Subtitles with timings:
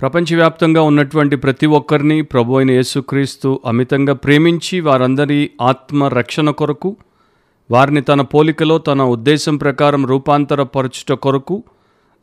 [0.00, 6.96] ప్రపంచవ్యాప్తంగా ఉన్నటువంటి ప్రతి ఒక్కరిని ప్రభు అయిన యేసుక్రీస్తు అమితంగా ప్రేమించి వారందరి ఆత్మ రక్షణ కొరకు
[7.70, 11.62] వారిని తన పోలికలో తన ఉద్దేశం ప్రకారం రూపాంతరపరచుట కొరకు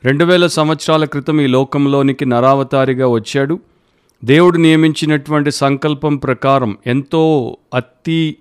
[0.04, 3.60] రెండు వేల సంవత్సరాల క్రితం ఈ లోకంలోనికి నరావతారిగా వచ్చాడు.
[4.24, 8.38] దేవుడు నియమించినటువంటి సంకల్పం ప్రకారం ఎంతో అతి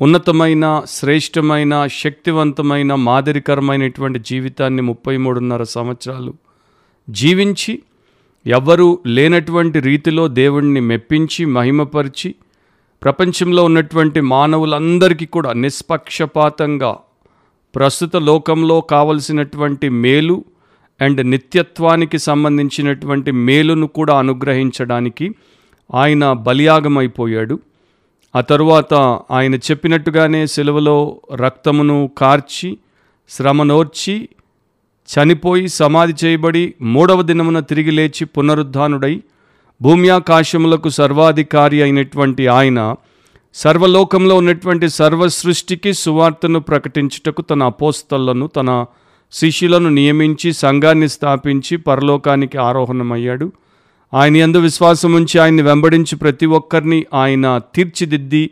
[0.00, 6.34] ఉన్నతమైన శ్రేష్టమైన శక్తివంతమైన మాదిరికరమైనటువంటి జీవితాన్ని ముప్పై మూడున్నర సంవత్సరాలు
[7.10, 7.82] జీవించి
[8.46, 12.34] ఎవ్వరూ లేనటువంటి రీతిలో దేవుణ్ణి మెప్పించి మహిమపరిచి
[13.02, 16.96] ప్రపంచంలో ఉన్నటువంటి మానవులందరికీ కూడా నిష్పక్షపాతంగా
[17.74, 20.44] ప్రస్తుత లోకంలో కావలసినటువంటి మేలు
[21.00, 25.34] అండ్ నిత్యత్వానికి సంబంధించినటువంటి మేలును కూడా అనుగ్రహించడానికి
[25.94, 27.58] ఆయన బలియాగమైపోయాడు.
[28.36, 28.94] ఆ తరువాత
[29.30, 32.78] ఆయన చెప్పినట్టుగానే సెలవులో రక్తమును కార్చి
[33.28, 34.28] శ్రమనోర్చి
[35.08, 39.22] చనిపోయి సమాధి చేయబడి మూడవ దినమున తిరిగి లేచి పునరుద్ధానుడై
[39.82, 42.94] భూమ్యాకాశములకు సర్వాధికారి అయినటువంటి ఆయన
[43.54, 48.86] సర్వలోకంలో ఉన్నటువంటి సర్వ సృష్టికి సువార్తను ప్రకటించుటకు తన అపోస్తలను తన
[49.32, 53.52] శిష్యులను నియమించి సంఘాన్ని స్థాపించి పరలోకానికి ఆరోహణమయ్యాడు.
[54.14, 58.50] ఆయన ఎందు విశ్వాసం ఉంచి ఆయన్ని వెంబడించి ప్రతి ఒక్కరిని ఆయన తీర్చిదిద్ది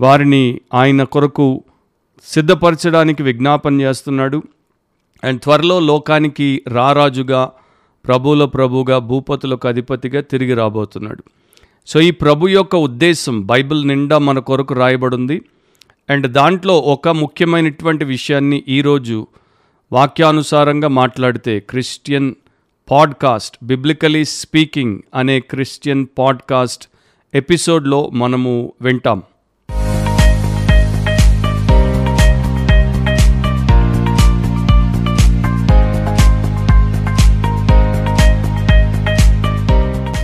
[0.00, 1.64] వారిని ఆయన కొరకు
[2.26, 4.42] సిద్ధపరచడానికి విజ్ఞాపన చేస్తున్నాడు.
[5.24, 7.50] అండ్ త్వరలో లోకానికి రారాజుగా
[8.06, 11.22] ప్రభువుల ప్రభుగా భూపతులకు అధిపతిగా తిరిగి రాబోతున్నాడు.
[11.86, 15.42] సో ఈ ప్రభు యొక్క ఉద్దేశం బైబిల్ నిండా మన కొరకు రాయబడింది.
[16.10, 19.26] అండ్ దాంట్లో ఒక ముఖ్యమైనటువంటి విషయాన్ని ఈరోజు
[19.92, 22.34] వాక్యానుసారంగా మాట్లాడితే క్రిస్టియన్
[22.90, 26.88] పాడ్కాస్ట్ బిబ్లికలీ స్పీకింగ్ అనే క్రిస్టియన్ పాడ్కాస్ట్
[27.34, 29.22] ఎపిసోడ్లో మనము వింటాం.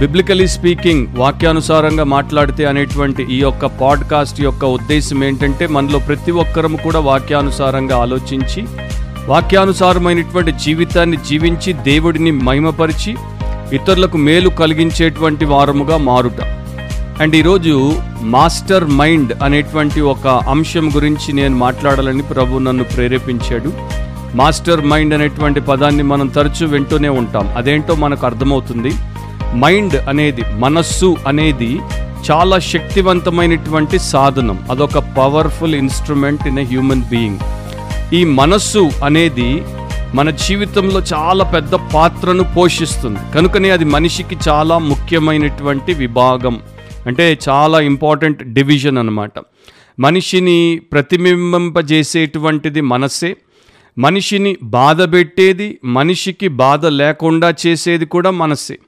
[0.00, 7.00] బిబ్లికలీ స్పీకింగ్ వాక్యానుసారంగా మాట్లాడితే అనేటువంటి ఈ యొక్క పాడ్కాస్ట్ యొక్క ఉద్దేశం ఏంటంటే మనలో ప్రతి ఒక్కరము కూడా
[7.00, 8.64] వాక్యానుసారంగా ఆలోచించి
[9.27, 13.16] వాక్యానుసారమైనటువంటి జీవితాన్ని జీవించి దేవుడిని మహిమపరిచి
[13.72, 16.42] ఇతరులకు మేలు కలిగించేటువంటి వారముగా మారుట.
[17.22, 23.72] అండ్ ఈరోజు మాస్టర్ మైండ్ అనేటువంటి ఒక అంశం గురించి నేను మాట్లాడాలని ప్రభు నన్ను ప్రేరేపించాడు.
[24.36, 27.54] మాస్టర్ మైండ్ అనేటువంటి పదాన్ని మనం తరచూ వింటూనే ఉంటాం.
[27.56, 28.92] అదేంటో మనకు అర్థమవుతుంది.
[29.56, 31.80] మైండ్ అనేది మనస్సు అనేది
[32.30, 34.58] చాలా శక్తివంతమైనటువంటి సాధనం.
[34.70, 37.38] అదొక powerful instrument in a human being
[38.14, 39.62] ఈ మనస్సు అనేది
[40.14, 43.18] మన జీవితంలో చాలా పెద్ద పాత్రను పోషిస్తుంది.
[43.34, 46.60] కనుకనే అది మనిషికి చాలా ముఖ్యమైనటువంటి విభాగం.
[47.06, 49.32] అంటే చాలా ఇంపార్టెంట్ డివిజన్ అన్నమాట.
[50.00, 53.36] మనిషిని ప్రతిబింబింపజేసేటువంటిది మనస్సే.
[53.98, 58.78] మనిషిని బాధ పెట్టేది మనిషికి బాధ లేకుండా చేసేది కూడా మనస్సే.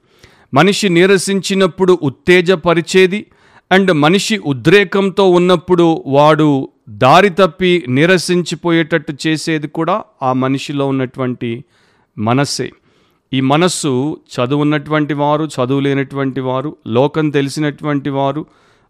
[0.53, 3.25] మనిషి నీరసించినప్పుడు ఉత్తేజపరిచేది
[3.71, 11.63] అండ్ మనిషి ఉద్రేకంతో ఉన్నప్పుడు వాడు దారి తప్పి నీరసించిపోయేటట్టు చేసేది కూడా ఆ మనిషిలో ఉన్నటువంటి
[12.17, 12.71] మనస్సే.
[13.33, 18.45] ఈ మనస్సు చదువున్నటువంటి వారు చదువు లేనటువంటి వారు లోకం తెలిసినటువంటి వారు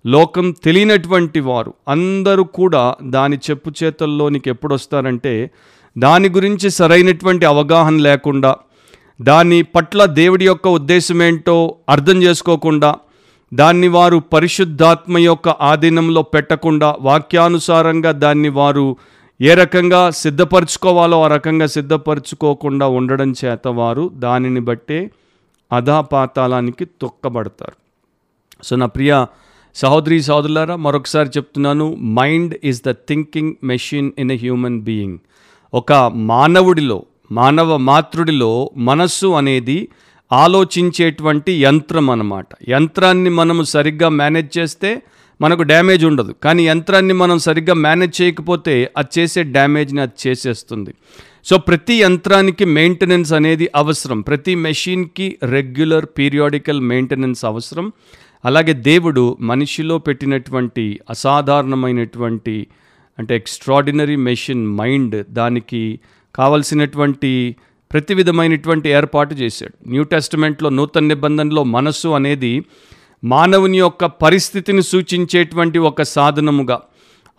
[0.06, 5.52] లోకం తెలియనటువంటి వారు అందరూ కూడా దాని చెప్పు చేతల్లోనికి ఎప్పుడు వస్తారంటే
[5.98, 8.56] దాని గురించి సరైనటువంటి అవగాహన లేకుండా
[9.22, 12.96] దాని పట్ల దేవుడి యొక్క ఉద్దేశం ఏంటో అర్థం చేసుకోకుండా
[13.54, 18.98] దాన్ని వారు పరిశుద్ధాత్మ యొక్క ఆధీనంలో పెట్టకుండా వాక్యానుసారంగా దాన్ని వారు
[19.42, 25.12] ఏ రకంగా సిద్ధపరచుకోవాలో ఆ రకంగా సిద్ధపరచుకోకుండా ఉండడం చేత వారు దానిని బట్టే
[25.72, 27.78] అధాపాతాళానికి తొక్కబడతారు.
[28.64, 29.26] సో నా ప్రియ
[29.76, 35.18] సహోదరి సహోదరులారా మరొకసారి చెప్తున్నాను mind is the thinking machine in a human being.
[35.74, 39.88] ఒక మానవుడిలో మానవ మాతృడిలో మనస్సు అనేది
[40.34, 42.46] ఆలోచించేటువంటి యంత్రం అన్నమాట.
[42.70, 45.02] యంత్రాన్ని మనము సరిగ్గా మేనేజ్ చేస్తే
[45.42, 46.36] మనకు డ్యామేజ్ ఉండదు.
[46.44, 50.94] కానీ యంత్రాన్ని మనం సరిగ్గా మేనేజ్ చేయకపోతే అది చేసే డ్యామేజ్ని అది చేసేస్తుంది.
[51.46, 54.22] సో ప్రతి యంత్రానికి మెయింటెనెన్స్ అనేది అవసరం.
[54.22, 57.92] ప్రతి మెషిన్కి రెగ్యులర్ పీరియాడికల్ మెయింటెనెన్స్ అవసరం.
[58.46, 62.68] అలాగే దేవుడు మనిషిలో పెట్టినటువంటి అసాధారణమైనటువంటి
[63.20, 66.00] అంటే ఎక్స్ట్రాడినరీ మెషిన్ మైండ్ దానికి
[66.38, 67.56] కావలసినటువంటి
[67.92, 69.90] ప్రతి విధమైనటువంటి ఏర్పాటు చేశాడు.
[69.90, 72.64] న్యూ టెస్టిమెంట్లో నూతన నిబంధనలో మనస్సు అనేది
[73.24, 76.78] మానవుని యొక్క పరిస్థితిని సూచించేటువంటి ఒక సాధనముగా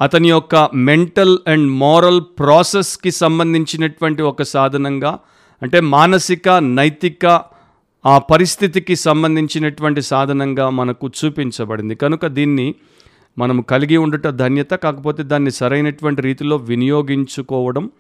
[0.01, 5.19] అతని యొక్క మెంటల్ అండ్ మోరల్ ప్రాసెస్కి సంబంధించినటువంటి ఒక సాధనంగా
[5.63, 7.27] అంటే మానసిక నైతిక
[8.07, 11.95] ఆ పరిస్థితికి సంబంధించినటువంటి సాధనంగా మనకు చూపించబడింది.
[11.95, 12.75] కనుక దీన్ని
[13.39, 17.91] మనము కలిగి ఉండట ధన్యత కాకపోతే దాన్ని సరైనటువంటి రీతిలో వినియోగించుకోవడం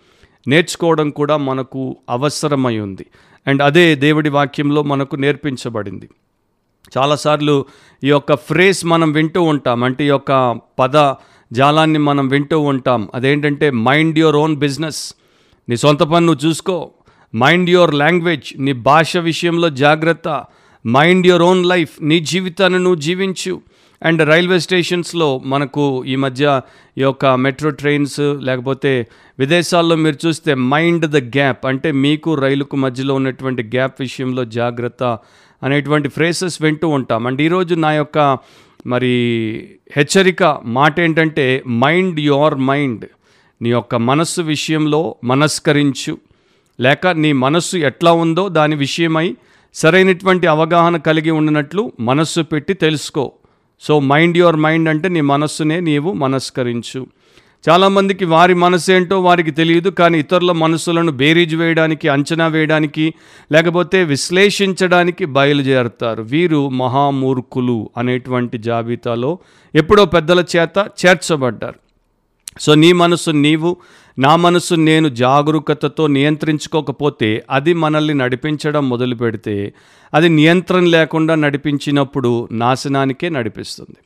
[0.46, 3.06] నేర్చుకోవడం కూడా మనకు అవసరమై ఉంది
[3.46, 6.08] అండ్ అదే దేవుడి వాక్యంలో మనకు నేర్పించబడింది.
[6.98, 7.64] చాలాసార్లు
[8.04, 9.84] ఈ యొక్క ఫ్రేస్ మనం వింటూ ఉంటాం.
[9.84, 11.14] అంటే ఈ యొక్క పద
[11.52, 13.08] జాలాన్ని మనం వింటూ ఉంటాం.
[13.14, 15.14] అదేంటంటే మైండ్ యువర్ ఓన్ బిజినెస్
[15.68, 16.90] నీ సొంత పని నువ్వు చూసుకో.
[17.36, 20.44] మైండ్ యువర్ లాంగ్వేజ్ నీ భాష విషయంలో జాగ్రత్త.
[20.86, 23.60] మైండ్ యువర్ ఓన్ లైఫ్ నీ జీవితాన్ని నువ్వు జీవించు.
[24.02, 26.60] అండ్ రైల్వే స్టేషన్స్లో మనకు ఈ మధ్య
[26.98, 29.06] ఈ యొక్క మెట్రో ట్రైన్స్ లేకపోతే
[29.38, 35.18] విదేశాల్లో మీరు చూస్తే మైండ్ ద గ్యాప్ అంటే మీకు రైలుకు మధ్యలో ఉన్నటువంటి గ్యాప్ విషయంలో జాగ్రత్త
[35.62, 37.26] అనేటువంటి ఫ్రేసెస్ వింటూ ఉంటాం.
[37.26, 38.38] అండ్ ఈరోజు నా యొక్క
[38.86, 39.12] మరి
[39.96, 43.04] హెచ్చరిక మాట ఏంటంటే మైండ్ యువర్ మైండ్.
[43.62, 46.18] నీ యొక్క మనస్సు విషయంలో మనస్కరించు.
[46.80, 49.36] లేక నీ మనస్సు ఎట్లా ఉందో దాని విషయమై
[49.74, 53.32] సరైనటువంటి అవగాహన కలిగి ఉన్నట్లు మనస్సు పెట్టి తెలుసుకో.
[53.80, 57.06] సో మైండ్ యువర్ మైండ్ అంటే నీ మనస్సునే నీవు మనస్కరించు.
[57.68, 63.14] చాలామందికి వారి మనసు ఏంటో వారికి తెలియదు కానీ ఇతరుల మనసులను బేరీజ్ వేయడానికి అంచనా వేయడానికి
[63.52, 66.22] లేకపోతే విశ్లేషించడానికి బయలుదేరుతారు.
[66.22, 69.38] వీరు మహామూర్ఖులు అనేటువంటి జాబితాలో
[69.74, 71.87] ఎప్పుడో పెద్దల చేత చేర్చబడ్డారు.
[72.60, 73.76] సో నీ మనసు నీవు
[74.18, 79.72] నా మనసు నేను జాగరూకతతో నియంత్రించుకోకపోతే అది మనల్ని నడిపించడం మొదలు పెడితే
[80.14, 83.96] అది నియంత్రణ లేకుండా నడిపించినప్పుడు నాశనానికే నడిపిస్తుంది.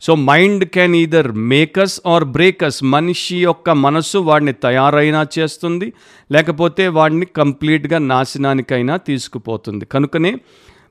[0.00, 5.92] So mind can either makes or breaks మనిషి యొక్క మనస్సు వాడిని తయారైనా చేస్తుంది
[6.32, 9.84] లేకపోతే వాడిని కంప్లీట్గా నాశనానికైనా తీసుకుపోతుంది.
[9.84, 10.38] కనుకనే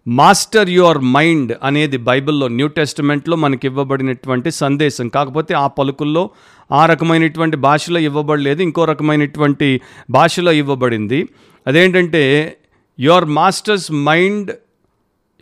[0.07, 5.07] మాస్టర్ యువర్ మైండ్ అనేది బైబిల్లో న్యూ టెస్టిమెంట్లో మనకి ఇవ్వబడినటువంటి సందేశం.
[5.07, 6.29] కాకపోతే ఆ పలుకుల్లో
[6.71, 11.27] ఆ రకమైనటువంటి భాషలో ఇవ్వబడలేదు ఇంకో రకమైనటువంటి భాషలో ఇవ్వబడింది.
[11.67, 12.57] అదేంటంటే
[12.99, 14.51] your master's mind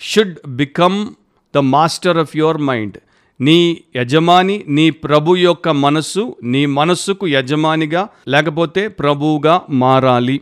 [0.02, 1.08] should become
[1.56, 2.98] the master of your mind
[3.42, 10.42] నీ యజమాని నీ ప్రభు యొక్క మనస్సు నీ మనస్సుకు యజమానిగా లేకపోతే ప్రభువుగా మారాలి.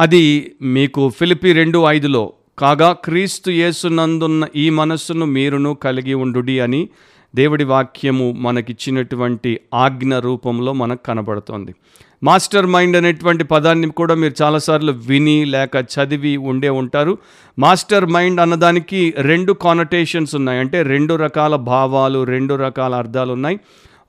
[0.00, 6.88] అది మీకు ఫిలిపి రెండు ఐదులో కాగా క్రీస్తు యేసునందున్న ఈ మనస్సును మీరును కలిగి ఉండుడి అని
[7.34, 11.74] దేవుడి వాక్యము మనకిచ్చినటువంటి ఆజ్ఞ రూపంలో మనకు కనబడుతోంది.
[12.22, 17.18] మాస్టర్ మైండ్ అనేటువంటి పదాన్ని కూడా మీరు చాలాసార్లు విని లేక చదివి ఉండే ఉంటారు.
[17.58, 20.60] మాస్టర్ మైండ్ అన్నదానికి రెండు కానటేషన్స్ ఉన్నాయి.
[20.60, 23.60] అంటే రెండు రకాల భావాలు రెండు రకాల అర్థాలు ఉన్నాయి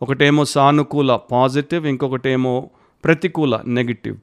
[0.01, 2.69] ఒకటేమో సానుకూల పాజిటివ్ ఇంకొకటేమో
[3.03, 4.17] ప్రతికూల నెగిటివ్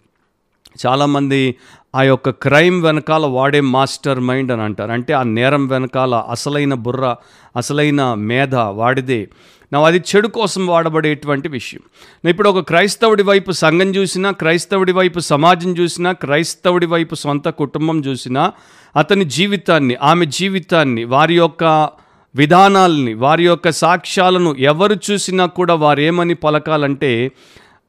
[0.87, 1.55] చాలామంది
[1.95, 4.93] ఆ యొక్క క్రైమ్ వెనకాల వాడే మాస్టర్ మైండ్ అని అంటారు.
[4.93, 7.15] అంటే ఆ నేరం వెనకాల అసలైన బుర్ర
[7.57, 9.29] అసలైన మేధ వాడిదే.
[9.73, 11.81] నా అది చెడు కోసం వాడబడేటువంటి విషయం.
[12.29, 18.53] ఇప్పుడు ఒక క్రైస్తవుడి వైపు సంఘం చూసినా క్రైస్తవుడి వైపు సమాజం చూసినా క్రైస్తవుడి వైపు సొంత కుటుంబం చూసినా
[18.97, 21.91] అతని జీవితాన్ని ఆమె జీవితాన్ని వారి యొక్క
[22.35, 27.33] విధానాల్ని వారి యొక్క సాక్ష్యాలను ఎవరు చూసినా కూడా వారేమని పలకాలంటే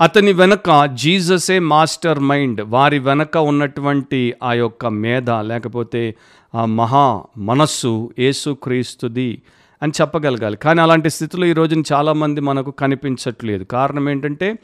[0.02, 2.62] అతని వెనక జీససే మాస్టర్ మైండ్.
[2.62, 6.16] వారి వెనక ఉన్నటువంటి ఆ యొక్క మేధ లేకపోతే
[6.56, 9.42] ఆ మహా మనస్సు ఏసుక్రీస్తుది
[9.84, 10.58] అని చెప్పగలగాలి.
[10.58, 13.64] కానీ అలాంటి స్థితిలో ఈ రోజున చాలామంది మనకు కనిపించట్లేదు.
[13.64, 14.56] కారణం ఏంటంటే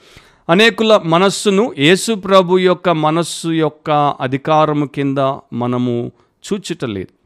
[0.49, 3.91] అనేకుల మనస్సును యేసు ప్రభు యొక్క మనస్సు యొక్క
[4.21, 5.17] అధికారము కింద
[5.53, 6.11] మనము
[6.53, 7.18] చూచటలేదు.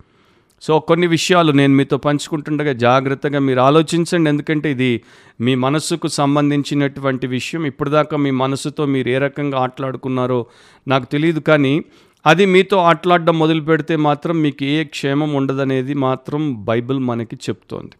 [0.64, 4.30] సో కొన్ని విషయాలు నేను మీతో పంచుకుంటుండగా జాగ్రత్తగా మీరు ఆలోచించండి.
[4.30, 5.02] ఎందుకంటే ఇది
[5.42, 7.66] మీ మనస్సుకు సంబంధించినటువంటి విషయం.
[7.66, 10.46] ఇప్పటిదాకా మీ మనసుతో మీరు ఏ రకంగా ఆటలాడుకున్నారో
[10.88, 11.84] నాకు తెలియదు కానీ
[12.26, 17.92] అది మీతో ఆటలాడడం మొదలు పెడితే మాత్రం మీకు ఏ క్షేమం ఉండదనేది మాత్రం బైబిల్ మనకి చెప్తోంది.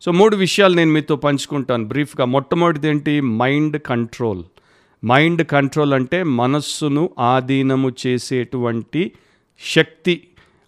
[0.00, 1.84] సో మూడు విషయాలు నేను మీతో పంచుకుంటాను.
[1.84, 3.20] బ్రీఫ్గా మొట్టమొదటిది ఏంటి?
[3.20, 4.42] Mind control.
[5.06, 9.12] మైండ్ కంట్రోల్ అంటే మనస్సును ఆధీనము చేసేటువంటి
[9.74, 10.22] శక్తి.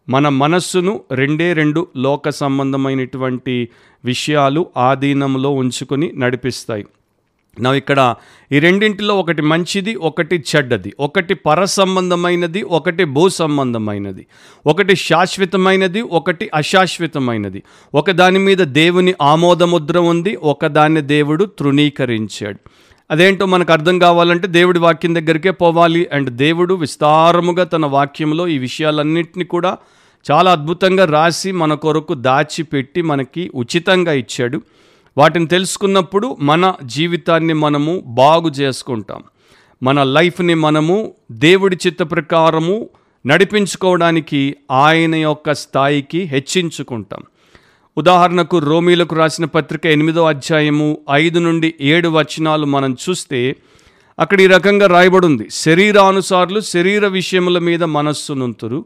[0.08, 3.68] మన మనస్సును రెండే రెండు లోక సంబంధమైనటువంటి
[4.04, 6.86] విషయాలు ఆధీనంలో ఉంచుకొని నడిపిస్తాయి.
[7.60, 8.14] నా ఇక్కడ
[8.52, 10.92] ఈ రెండింటిలో ఒకటి మంచిది ఒకటి చెడ్డది.
[11.00, 14.26] ఒకటి పర సంబంధమైనది ఒకటి భూ సంబంధమైనది
[14.66, 17.62] ఒకటి శాశ్వతమైనది ఒకటి అశాశ్వతమైనది.
[17.94, 22.58] ఒక దాని మీద దేవుని ఆమోదముద్ర ఉంది ఒకదాన్ని దేవుడు తృణీకరించాడు.
[23.10, 26.08] అదేంటో మనకు అర్థం కావాలంటే దేవుడి వాక్యం దగ్గరికే పోవాలి.
[26.12, 29.78] అండ్ దేవుడు విస్తారముగా తన వాక్యంలో ఈ విషయాలన్నింటినీ కూడా
[30.30, 34.62] చాలా అద్భుతంగా రాసి మన కొరకు దాచిపెట్టి మనకి ఉచితంగా ఇచ్చాడు.
[35.18, 39.22] వాటిని తెలుసుకున్నప్పుడు మన జీవితాన్ని మనము బాగు చేసుకుంటాం.
[39.82, 42.88] మన లైఫ్ని మనము దేవుడి చిత్త ప్రకారము
[43.26, 47.22] నడిపించుకోవడానికి ఆయన యొక్క స్థాయికి హెచ్చించుకుంటాం.
[47.98, 53.56] ఉదాహరణకు రోమీలకు రాసిన పత్రిక ఎనిమిదో అధ్యాయము ఐదు నుండి ఏడు వచనాలు మనం చూస్తే
[54.18, 58.84] అక్కడ ఈ రకంగా రాయబడి ఉంది శరీరానుసారులు శరీర విషయముల మీద మనస్సు నుంతురు.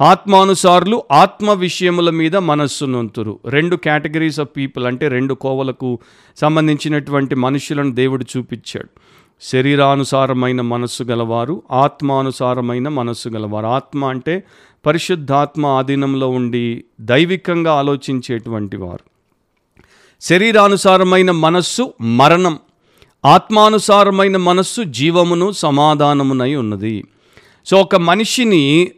[0.00, 3.38] ఆత్మానుసారులు ఆత్మ విషయముల మీద మనస్సు నొంతురు.
[3.46, 5.98] రెండు కేటగిరీస్ ఆఫ్ పీపుల్ అంటే రెండు కోవలకు
[6.36, 8.88] సంబంధించినటువంటి మనుషులను దేవుడు చూపించాడు.
[9.42, 13.66] శరీరానుసారమైన మనస్సు గలవారు ఆత్మానుసారమైన మనస్సు గలవారు.
[13.66, 14.42] ఆత్మ అంటే
[14.86, 19.04] పరిశుద్ధాత్మ ఆధీనంలో ఉండి దైవికంగా ఆలోచించేటువంటి వారు.
[20.20, 22.58] శరీరానుసారమైన మనస్సు మరణం
[23.24, 27.04] ఆత్మానుసారమైన మనస్సు జీవమును సమాధానమునై ఉన్నది.
[27.66, 28.90] సో ఒక మనిషిని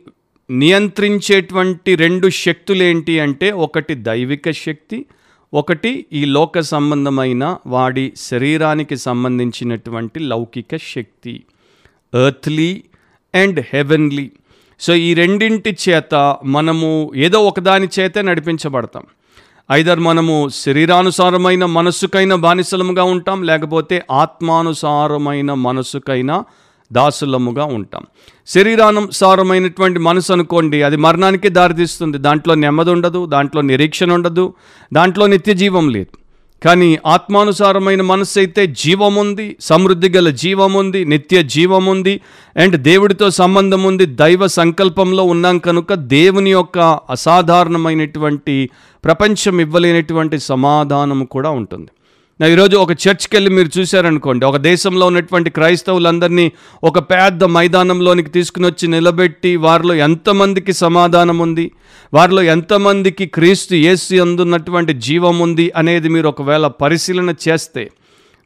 [0.50, 5.06] నియంత్రించేటువంటి రెండు శక్తులేంటి అంటే ఒకటి దైవిక శక్తి
[5.54, 11.44] ఒకటి ఈ లోక సంబంధమైన వాడి శరీరానికి సంబంధించినటువంటి లౌకిక శక్తి
[12.26, 12.82] ఎర్త్లీ
[13.34, 14.30] అండ్ హెవెన్లీ
[14.80, 19.02] సో ఈ రెండింటి చేత మనము ఏదో ఒకదాని చేతే నడిపించబడతాం.
[19.72, 26.44] ఐదర్ మనము శరీరానుసారమైన మనస్సుకైనా బానిసలముగా ఉంటాం లేకపోతే ఆత్మానుసారమైన మనస్సుకైనా
[26.92, 28.02] దాసులముగా ఉంటాం.
[28.46, 32.18] శరీరానుసారమైనటువంటి మనసు అనుకోండి అది మరణానికి దారితీస్తుంది.
[32.18, 34.54] దాంట్లో నెమ్మది ఉండదు దాంట్లో నిరీక్షణ ఉండదు
[34.92, 36.16] దాంట్లో నిత్య జీవం లేదు.
[36.64, 42.20] కానీ ఆత్మానుసారమైన మనస్సు అయితే జీవం ఉంది సమృద్ధి గల జీవం ఉంది నిత్య జీవం ఉంది
[42.56, 46.78] అండ్ దేవుడితో సంబంధం ఉంది దైవ సంకల్పంలో ఉన్నాం కనుక దేవుని యొక్క
[47.10, 48.70] అసాధారణమైనటువంటి
[49.04, 51.88] ప్రపంచం ఇవ్వలేనటువంటి సమాధానం కూడా ఉంటుంది.
[52.40, 56.46] నా ఈరోజు ఒక చర్చ్కి వెళ్ళి మీరు చూశారనుకోండి ఒక దేశంలో ఉన్నటువంటి క్రైస్తవులందరినీ
[56.82, 61.66] ఒక పెద్ద మైదానంలోనికి తీసుకుని వచ్చి నిలబెట్టి వారిలో ఎంతమందికి సమాధానం ఉంది
[62.12, 67.84] వారిలో ఎంతమందికి క్రీస్తు యేసు అందున్నటువంటి జీవం ఉంది అనేది మీరు ఒకవేళ పరిశీలన చేస్తే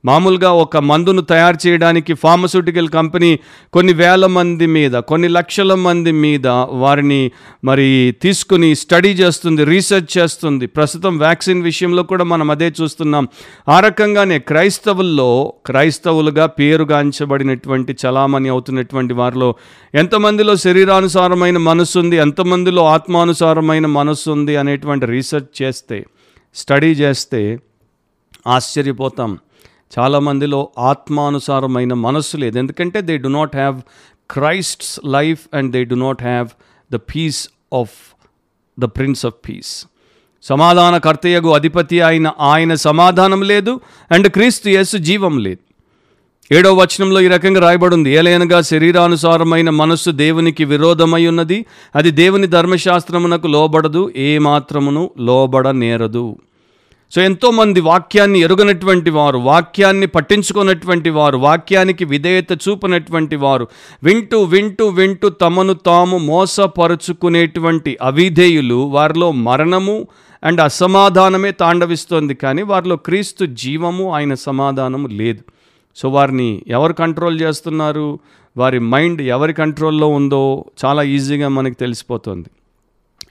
[0.04, 3.38] మామూలుగా ఒక మందును తయారు చేయడానికి ఫార్మస్యూటికల్ కంపెనీ
[3.73, 7.30] కొన్ని వేల మంది మీద కొన్ని లక్షల మంది మీద వారిని
[7.64, 10.66] మరి తీసుకుని స్టడీ చేస్తుంది రీసెర్చ్ చేస్తుంది.
[10.66, 13.28] ప్రస్తుతం వ్యాక్సిన్ విషయంలో కూడా మనం అదే చూస్తున్నాం.
[13.68, 19.54] ఆ రకంగానే క్రైస్తవుల్లో క్రైస్తవులుగా పేరుగాంచబడినటువంటి చలామణి అవుతున్నటువంటి వారిలో
[19.94, 26.04] ఎంతమందిలో శరీరానుసారమైన మనసు ఉంది ఎంతమందిలో ఆత్మానుసారమైన మనసు ఉంది అనేటువంటి రీసెర్చ్ చేస్తే
[26.54, 27.58] స్టడీ చేస్తే
[28.46, 29.38] ఆశ్చర్యపోతాం.
[29.98, 32.58] చాలామందిలో ఆత్మానుసారమైన మనస్సు లేదు.
[32.58, 33.80] ఎందుకంటే they do not have
[34.30, 36.48] Christ's life and they do not have
[36.92, 37.90] the peace of
[38.80, 39.86] the prince of peace
[40.42, 45.74] సమాధానకర్తయగు అధిపతి అయిన ఆయన సమాధానం లేదు అండ్ క్రీస్తు యేసు జీవం లేదు.
[46.54, 48.10] ఏడో వచనంలో ఈ రకంగా రాయబడింది.
[48.10, 51.66] ఏలైనగా శరీరానుసారమైన మనస్సు దేవునికి విరోధమై ఉన్నది.
[51.96, 54.12] అది దేవుని ధర్మశాస్త్రమునకు లోబడదు.
[54.16, 56.36] ఏ మాత్రమును లోబడనేరదు.
[57.14, 63.68] సో ఎంతోమంది వాక్యాన్ని ఎరుగనటువంటి వారు వాక్యాన్ని పట్టించుకున్నటువంటి వారు వాక్యానికి విధేయత చూపినటువంటి వారు
[64.02, 70.09] వింటూ వింటూ వింటూ తమను తాము మోసపరుచుకునేటువంటి అవిధేయులు వారిలో మరణము
[70.44, 75.42] అండ్ అసమాధానమే తాండవిస్తోంది కానీ వారిలో క్రీస్తు జీవము ఆయన సమాధానము లేదు.
[75.97, 78.18] సో వారిని ఎవరు కంట్రోల్ చేస్తున్నారు?
[78.56, 82.49] వారి మైండ్ ఎవరి కంట్రోల్లో ఉందో చాలా ఈజీగా మనకి తెలిసిపోతుంది.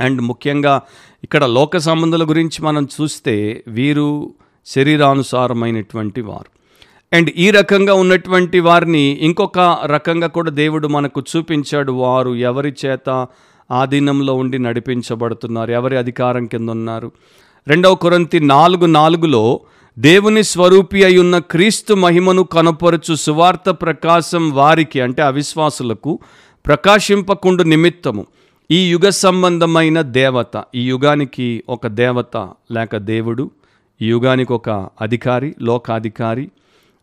[0.01, 0.81] అండ్ ముఖ్యంగా
[1.23, 4.33] ఇక్కడ లోక సంబంధాల గురించి మనం చూస్తే వీరు
[4.65, 6.63] శరీరానుసారమైనటువంటి వారు.
[7.15, 11.91] అండ్ ఈ రకంగా ఉన్నటువంటి వారిని ఇంకొక రకంగా కూడా దేవుడు మనకు చూపించాడు.
[11.91, 13.27] వారు ఎవరి చేత
[13.71, 15.71] ఆధీనంలో ఉండి నడిపించబడుతున్నారు?
[15.71, 17.11] ఎవరి అధికారం కింద ఉన్నారు
[17.67, 19.59] రెండవ కొరంతి నాలుగు నాలుగులో
[19.99, 26.19] దేవుని స్వరూపి అయి ఉన్న క్రీస్తు మహిమను కనపరచు సువార్త ప్రకాశం వారికి అంటే అవిశ్వాసులకు
[26.65, 28.25] ప్రకాశింపకుండు నిమిత్తము.
[28.71, 32.37] ఈ యుగ సంబంధమైన దేవత ఈ యుగానికి ఒక దేవత
[32.71, 33.51] లేక దేవుడు
[34.01, 34.69] ఈ యుగానికి ఒక
[35.01, 36.51] అధికారి లోకాధికారి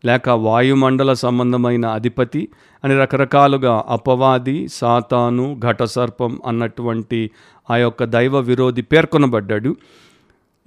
[0.05, 2.49] లేక వాయుమండల సంబంధమైన అధిపతి
[2.85, 7.31] అని రకరకాలుగా అపవాది సాతాను ఘటసర్పం అన్నటువంటి
[7.71, 9.77] ఆ యొక్క దైవ విరోధి పేర్కొనబడ్డాడు.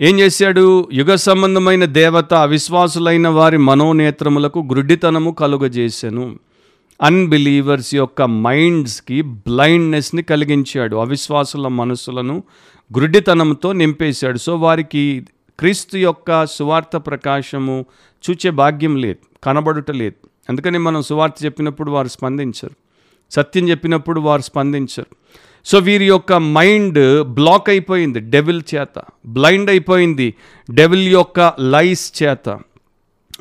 [0.02, 0.90] ఏం చేశాడు?
[0.94, 6.40] యుగ సంబంధమైన దేవత అవిశ్వాసులైన వారి మనోనేత్రములకు గ్రుడ్డితనము కలుగజేసెను.
[7.04, 10.96] అన్బిలీవర్స్ యొక్క మైండ్స్కి బ్లైండ్నెస్ని కలిగించాడు.
[10.96, 12.44] అవిశ్వాసుల మనసులను
[12.98, 14.38] గ్రుడ్డితనంతో నింపేశాడు.
[14.38, 15.24] సో వారికి
[15.60, 17.86] క్రీస్తు యొక్క సువార్త ప్రకాశము
[18.30, 20.28] చూచే భాగ్యం లేదు కనబడుట లేదు.
[20.50, 22.72] అందుకని మనం సువార్త చెప్పినప్పుడు వారు స్పందించరు.
[23.32, 25.06] సత్యం చెప్పినప్పుడు వారు స్పందించరు.
[25.66, 29.02] సో వీరి యొక్క మైండ్ బ్లాక్ అయిపోయింది డెవిల్ చేత.
[29.26, 30.36] బ్లైండ్ అయిపోయింది
[30.72, 32.60] డెవిల్ యొక్క లైస్ చేత.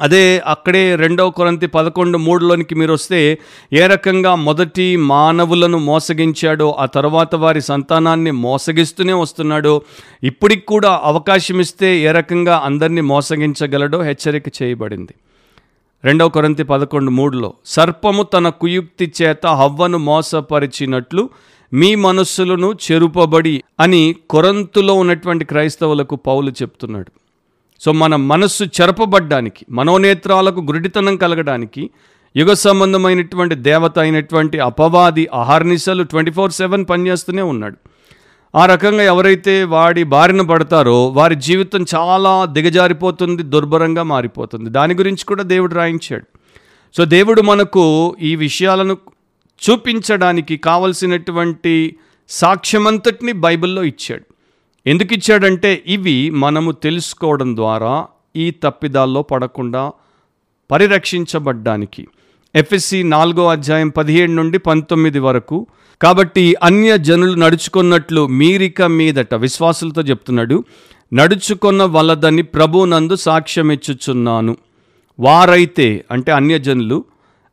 [0.03, 3.39] అదే అక్కడే రెండవ కొరంతి పదకొండు మూడులోనికి మీరు వస్తే
[3.73, 9.83] ఏ రకంగా మొదటి మానవులను మోసగించాడో ఆ తర్వాత వారి సంతానాన్ని మోసగిస్తూనే వస్తున్నాడో
[10.23, 15.15] ఇప్పటికి కూడా అవకాశం ఇస్తే ఏ రకంగా అందరినీ మోసగించగలడో హెచ్చరిక చేయబడింది.
[16.05, 21.31] రెండవ కొరంతి పదకొండు మూడులో సర్పము తన కుయుక్తి చేత హవ్వను మోసపరిచినట్లు
[21.73, 27.11] మీ మనస్సులను చెరుపబడి అని కొరంతులో ఉన్నటువంటి క్రైస్తవులకు పౌలు చెప్తున్నాడు.
[27.85, 31.91] సో మన మనస్సు చెరపబడ్డానికి మనోనేత్రాలకు గురుడితనం కలగడానికి
[32.37, 37.77] యుగ సంబంధమైనటువంటి దేవత అయినటువంటి అపవాది అహర్నిశలు ట్వంటీ ఫోర్ సెవెన్ పనిచేస్తూనే ఉన్నాడు.
[38.55, 44.71] ఆ రకంగా ఎవరైతే వాడి బారిన పడతారో వారి జీవితం చాలా దిగజారిపోతుంది దుర్భరంగా మారిపోతుంది.
[44.71, 46.25] దాని గురించి కూడా దేవుడు రాయించాడు.
[46.97, 48.97] సో దేవుడు మనకు ఈ విషయాలను
[49.71, 51.97] చూపించడానికి కావలసినటువంటి
[52.29, 54.32] సాక్ష్యమంతటిని బైబిల్లో ఇచ్చాడు.
[54.87, 59.93] ఎందుకు ఇచ్చాడంటే ఇవి మనము తెలుసుకోవడం ద్వారా ఈ తప్పిదాల్లో పడకుండా
[60.71, 62.07] పరిరక్షించబడ్డానికి.
[62.55, 65.67] ఎఫ్ఎస్సి నాలుగో అధ్యాయం పదిహేడు నుండి పంతొమ్మిది వరకు
[66.03, 70.65] కాబట్టి అన్య జనులు నడుచుకున్నట్లు మీరిక మీదట విశ్వాసులతో చెప్తున్నాడు
[71.13, 74.57] నడుచుకున్న వలదని ప్రభునందు సాక్ష్యమిచ్చుచున్నాను.
[75.21, 77.05] వారైతే అంటే అన్యజనులు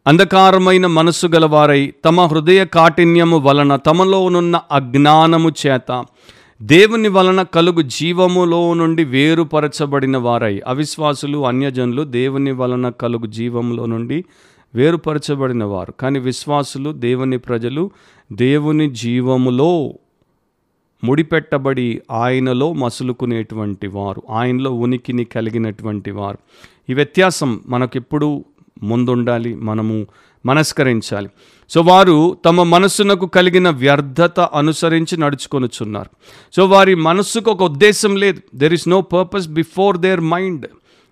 [0.08, 6.04] అంధకారమైన మనస్సు గలవారై తమ హృదయ కాఠిన్యము వలన తమలోనున్న అజ్ఞానము చేత
[6.62, 10.62] దేవుని వలన కలుగు జీవములో నుండి వేరుపరచబడిన వారై.
[10.68, 14.26] అవిశ్వాసులు అన్యజనులు దేవుని వలన కలుగు జీవములో నుండి
[14.76, 15.92] వేరుపరచబడిన వారు.
[15.92, 17.92] కానీ విశ్వాసులు దేవుని ప్రజలు
[18.34, 19.94] దేవుని జీవములో
[21.04, 24.24] ముడిపెట్టబడి ఆయనలో మసులుకునేటువంటి వారు.
[24.30, 26.38] ఆయనలో ఉనికిని కలిగినటువంటి వారు.
[26.90, 28.46] ఈ వ్యత్యాసం మనకెప్పుడు
[28.84, 30.08] ముందుండాలి మనము
[30.46, 31.30] మనస్కరించాలి.
[31.70, 36.10] సో వారు తమ మనస్సునకు కలిగిన వ్యర్థత అనుసరించి నడుచుకొనుచున్నారు.
[36.56, 38.42] సో వారి మనస్సుకు ఒక ఉద్దేశం లేదు.
[38.56, 40.68] There is no purpose before their mind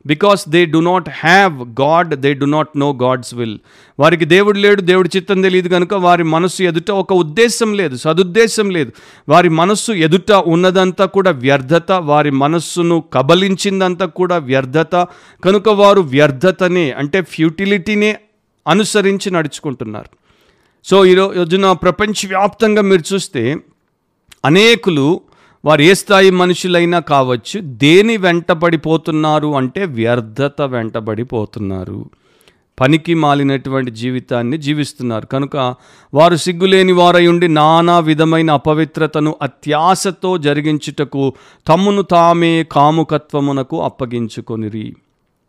[0.05, 3.59] because they do not have God they do not know God's will
[3.99, 8.91] వారికి దేవుడు లేడు దేవుడి చిత్తం తెలియదు కనుక వారి మనస్సు ఎదుట ఒక ఉద్దేశం లేదు సదుద్దేశం లేదు.
[9.29, 15.07] వారి మనస్సు ఎదుట ఉన్నదంతా కూడా వ్యర్థత వారి మనస్సును కబలించిందంతా కూడా వ్యర్థత.
[15.43, 18.19] కనుక వారు వ్యర్థతనే అంటే ఫ్యూటిలిటీనే
[18.67, 20.26] అనుసరించి నడుచుకుంటున్నారు.
[20.83, 23.57] సో ఈ రోజున ప్రపంచవ్యాప్తంగా మీరు చూస్తే
[24.45, 25.21] అనేకులు
[25.65, 32.09] వారు ఏ స్థాయి మనుషులైనా కావచ్చు దేని వెంటబడిపోతున్నారు అంటే వ్యర్థత వెంటబడిపోతున్నారు
[32.79, 35.25] పనికి మాలినటువంటి జీవితాన్ని జీవిస్తున్నారు.
[35.25, 35.75] కనుక
[36.13, 41.33] వారు సిగ్గులేని వారై ఉండి నానా విధమైన అపవిత్రతను అత్యాశతో జరిగించుటకు
[41.67, 44.95] తమ్మును తామే కాముకత్వమునకు అప్పగించుకొనిరి.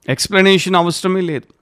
[0.09, 1.58] ఎక్స్ప్లెనేషన్ అవసరమే లేదు.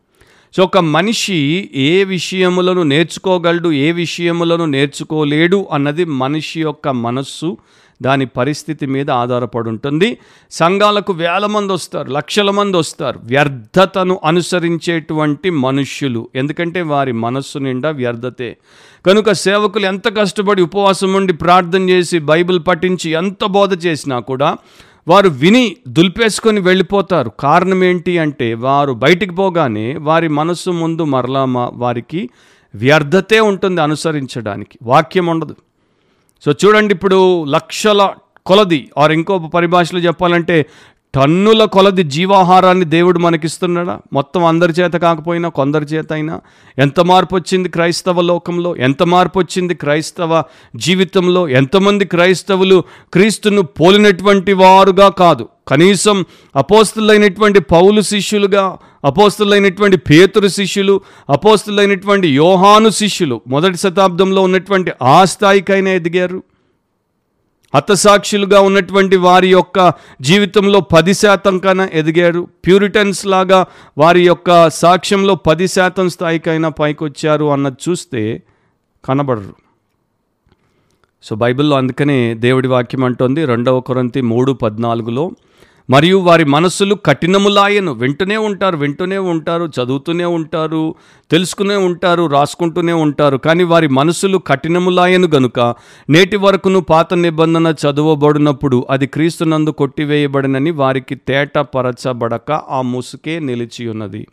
[0.56, 7.56] సో ఒక మనిషి ఏ విషయములను నేర్చుకోగలడు ఏ విషయములను నేర్చుకోలేడు అన్నది మనిషి యొక్క మనస్సు
[8.02, 10.18] దాని పరిస్థితి మీద ఆధారపడి ఉంటుంది.
[10.50, 13.20] సంఘాలకు వేల మంది వస్తారు లక్షల మంది వస్తారు.
[13.24, 18.56] వ్యర్థతను అనుసరించేటువంటి మనుష్యులు ఎందుకంటే వారి మనస్సు నిండా వ్యర్థతే.
[19.06, 24.56] కనుక సేవకులు ఎంత కష్టపడి ఉపవాసం ఉండి ప్రార్థన చేసి బైబిల్ పఠించి ఎంత బోధ చేసినా కూడా
[25.08, 27.32] వారు విని దులిపేసుకొని వెళ్ళిపోతారు.
[27.40, 32.30] కారణం ఏంటి అంటే వారు బయటికి పోగానే వారి మనస్సు ముందు మరలా మా- వారికి
[32.74, 34.78] వ్యర్థతే ఉంటుంది అనుసరించడానికి.
[34.82, 35.56] వాక్యం ఉండదు.
[36.44, 38.14] సో చూడండి ఇప్పుడు లక్షల
[38.46, 40.66] కొలది ఆర్ ఇంకో పరిభాషలో చెప్పాలంటే
[41.16, 43.98] టన్నుల కొలది జీవాహారాన్ని దేవుడు మనకిస్తున్నాడా?
[44.12, 46.40] మొత్తం అందరి చేత కాకపోయినా కొందరి చేత అయినా?
[46.78, 48.76] ఎంత మార్పు వచ్చింది క్రైస్తవ లోకంలో?
[48.76, 50.42] ఎంత మార్పు వచ్చింది క్రైస్తవ
[50.76, 51.48] జీవితంలో?
[51.48, 55.48] ఎంతమంది క్రైస్తవులు క్రీస్తును పోలినటువంటి వారుగా కాదు?
[55.68, 56.24] కనీసం
[56.56, 61.00] అపోస్తులైనటువంటి పౌలు శిష్యులుగా అపోస్తులైనటువంటి పేతురు శిష్యులు
[61.30, 66.42] అపోస్తులైనటువంటి యోహాను శిష్యులు మొదటి శతాబ్దంలో ఉన్నటువంటి ఆ స్థాయికైనా ఎదిగారు?
[67.76, 72.48] హతసాక్షులుగా ఉన్నటువంటి వారి యొక్క జీవితంలో పది శాతం కన్నా ఎదిగారు.
[72.66, 73.66] ప్యూరిటన్స్ లాగా
[73.98, 78.42] వారి యొక్క సాక్ష్యంలో పది శాతం స్థాయికైనా పైకొచ్చారు అన్నది చూస్తే
[79.04, 79.54] కనబడరు.
[81.22, 85.30] సో బైబిల్లో అందుకనే దేవుడి వాక్యం అంటోంది రెండవ కొరంతి మూడు పద్నాలుగులో
[85.90, 87.92] మరియు వారి మనస్సులు కఠినములాయను.
[87.92, 90.94] వింటూనే ఉంటారు వింటూనే ఉంటారు చదువుతూనే ఉంటారు
[91.30, 93.36] తెలుసుకునే ఉంటారు రాసుకుంటూనే ఉంటారు.
[93.36, 95.74] కానీ వారి మనసులు కఠినములాయను గనుక
[96.10, 104.26] నేటి వరకును పాత నిబంధన చదువబడినప్పుడు అది క్రీస్తునందు కొట్టివేయబడినని వారికి తేట పరచబడక ఆ ముసుకే నిలిచి ఉన్నది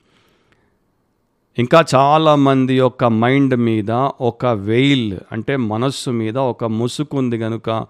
[1.59, 7.85] ఇంకా చాలామంది యొక్క మైండ్ మీద ఒక వెయిల్ అంటే మనస్సు మీద ఒక ముసుకు ఉంది కనుక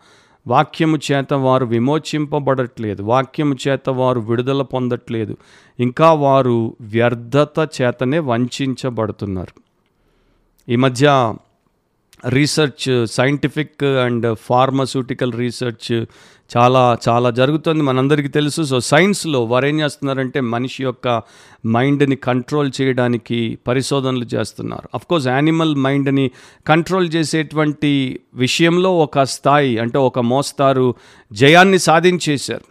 [0.47, 5.37] వాక్యము చేత వారు విమోచింపబడట్లేదు వాక్యము చేత వారు విడుదల పొందట్లేదు
[5.79, 9.63] ఇంకా వారు వ్యర్థత చేతనే వంచబడుతున్నారు.
[10.71, 11.35] ఈ మధ్య
[12.29, 16.05] research scientific and pharmaceutical research
[16.57, 17.83] చాలా చాలా జరుగుతుంది.
[17.83, 18.63] మనందరికీ తెలుసు.
[18.63, 21.21] సో సైన్స్లో వారు ఏం చేస్తున్నారంటే మనిషి యొక్క
[21.67, 24.97] మైండ్ని కంట్రోల్ చేయడానికి పరిశోధనలు చేస్తున్నారు.
[24.97, 26.31] కోర్స్ యానిమల్ మైండ్ని
[26.67, 30.95] కంట్రోల్ చేసేటువంటి విషయంలో ఒక స్థాయి అంటే ఒక మోస్తారు
[31.31, 32.67] జయాన్ని సాధించేశారు.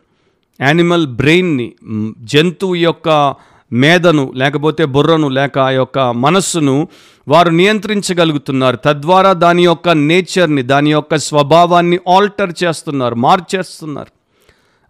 [0.63, 1.73] యానిమల్ బ్రెయిన్ని
[2.19, 3.35] జంతువు యొక్క
[3.73, 6.89] మేధను లేకపోతే బుర్రను లేక ఆ యొక్క మనస్సును
[7.29, 8.79] వారు నియంత్రించగలుగుతున్నారు.
[8.85, 14.23] తద్వారా దాని యొక్క నేచర్ని దాని యొక్క స్వభావాన్ని ఆల్టర్ చేస్తున్నారు మార్చేస్తున్నారు.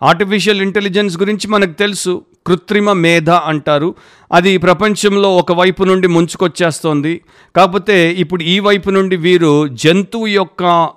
[0.04, 2.24] ఆర్టిఫిషియల్ ఇంటెలిజెన్స్ గురించి మనకు తెలుసు.
[2.46, 3.94] కృత్రిమ మేధ అంటారు.
[4.32, 7.20] అది ప్రపంచంలో ఒక వైపు నుండి ముంచుకొచ్చేస్తోంది.
[7.56, 10.90] కాకపోతే ఇప్పుడు ఈ వైపు నుండి వీరు జంతువు యొక్క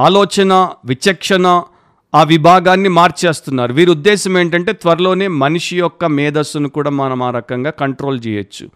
[0.00, 1.62] ఆలోచన విచక్షణ
[2.16, 3.72] ఆ విభాగాన్ని మార్చేస్తున్నారు.
[3.72, 8.68] వీరి ఉద్దేశం ఏంటంటే త్వరలోనే మనిషి యొక్క మేధస్సును కూడా మనం ఆ రకంగా కంట్రోల్ చేయొచ్చు.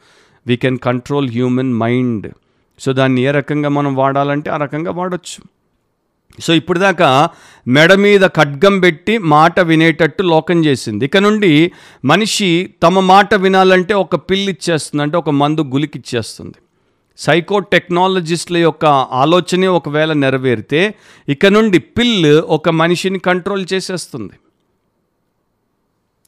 [0.46, 2.26] We can control human mind
[2.78, 5.40] so దాన్ని ఏ రకంగా మనం వాడాలంటే ఆ రకంగా వాడచ్చు.
[6.40, 7.28] సో ఇప్పటిదాకా
[7.68, 11.04] మెడ మీద ఖడ్గం పెట్టి మాట వినేటట్టు లోకం చేసింది.
[11.04, 11.72] ఇక నుండి
[12.04, 12.50] మనిషి
[12.82, 16.54] తమ మాట వినాలంటే ఒక పిల్లిచ్చేస్తుంది అంటే ఒక మందు గులికిచ్చేస్తుంది
[17.20, 18.84] సైకో టెక్నాలజిస్టుల యొక్క
[19.22, 20.94] ఆలోచనే ఒకవేళ నెరవేరితే
[21.28, 24.32] ఇక నుండి పిల్ ఒక మనిషిని కంట్రోల్ చేసేస్తుంది.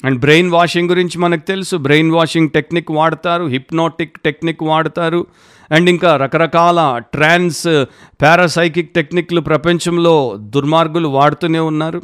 [0.05, 1.77] అండ్ బ్రెయిన్ వాషింగ్ గురించి మనకు తెలుసు.
[1.77, 5.27] బ్రెయిన్ వాషింగ్ టెక్నిక్ వాడతారు హిప్నోటిక్ టెక్నిక్ వాడతారు
[5.71, 7.85] అండ్ ఇంకా రకరకాల ట్రాన్స్
[8.23, 12.03] పారాసైకిక్ టెక్నిక్లు ప్రపంచంలో దుర్మార్గులు వాడుతూనే ఉన్నారు.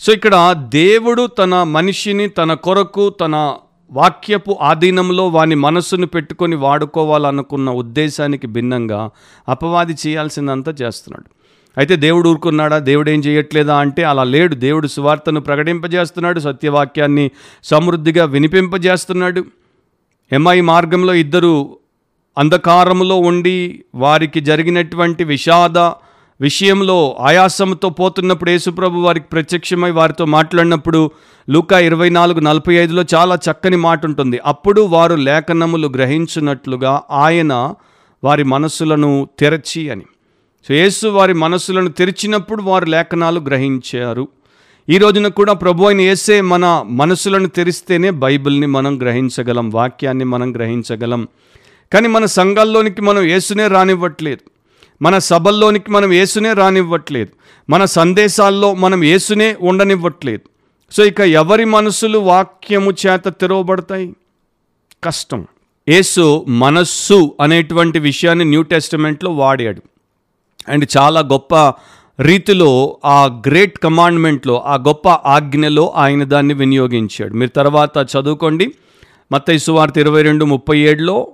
[0.00, 0.34] సో ఇక్కడ
[0.68, 3.34] దేవుడు తన మనిషిని తన కొరకు తన
[3.92, 9.10] వాక్యపు ఆధీనంలో వాని మనస్సును పెట్టుకొని వాడుకోవాలనుకున్న ఉద్దేశానికి భిన్నంగా
[9.48, 11.38] అపవాది చేయాల్సిందంతా చేస్తున్నాడు.
[11.78, 12.78] అయితే దేవుడు ఊరుకున్నాడా?
[12.78, 14.54] దేవుడు ఏం చేయట్లేదా అంటే అలా లేడు.
[14.54, 16.40] దేవుడు సువార్తను ప్రకటింపజేస్తున్నాడు.
[16.40, 17.30] సత్యవాక్యాన్ని
[17.64, 19.44] సమృద్ధిగా వినిపింపజేస్తున్నాడు.
[20.32, 21.78] ఎంఐ మార్గంలో ఇద్దరు
[22.38, 25.78] అంధకారములో ఉండి వారికి జరిగినటువంటి విషాద
[26.40, 31.10] విషయంలో ఆయాసంతో పోతున్నప్పుడు యేసుప్రభు వారికి ప్రత్యక్షమై వారితో మాట్లాడినప్పుడు
[31.50, 34.40] లూకా ఇరవై నాలుగు నలభై ఐదులో చాలా చక్కని మాట ఉంటుంది.
[34.44, 37.74] అప్పుడు వారు లేఖనములు గ్రహించినట్లుగా ఆయన
[38.24, 40.02] వారి మనస్సులను తెరచి అని.
[40.68, 44.28] సో యేసు వారి మనస్సులను తెరిచినప్పుడు వారు లేఖనాలు గ్రహించారు.
[44.88, 51.28] ఈ రోజున కూడా ప్రభు అయిన యేసే మన మనసులను తెరిస్తేనే బైబిల్ని మనం గ్రహించగలం వాక్యాన్ని మనం గ్రహించగలం.
[51.92, 54.57] కానీ మన సంఘాల్లోనికి మనం యేసునే రానివ్వట్లేదు.
[55.02, 57.28] మన సభల్లోనికి మనం యేసునే రానివ్వట్లేదు.
[57.70, 60.48] మన సందేశాల్లో మనం యేసునే ఉండనివ్వట్లేదు.
[60.94, 64.14] సో ఇక ఎవరి మనసులు వాక్యము చేత తెరవబడతాయి?
[65.04, 65.46] కష్టం.
[65.88, 69.82] యేసు మనస్సు అనేటువంటి విషయాన్ని న్యూ టెస్టిమెంట్లో వాడాడు.
[70.68, 71.56] అండ్ చాలా గొప్ప
[72.20, 77.34] రీతిలో ఆ గ్రేట్ కమాండ్మెంట్లో ఆ గొప్ప ఆజ్ఞలో ఆయన దాన్ని వినియోగించాడు.
[77.34, 78.74] మీరు తర్వాత చదువుకోండి.
[79.32, 81.28] మత్తయి సువార్త ఇరవై రెండు ముప్పై ఏడులో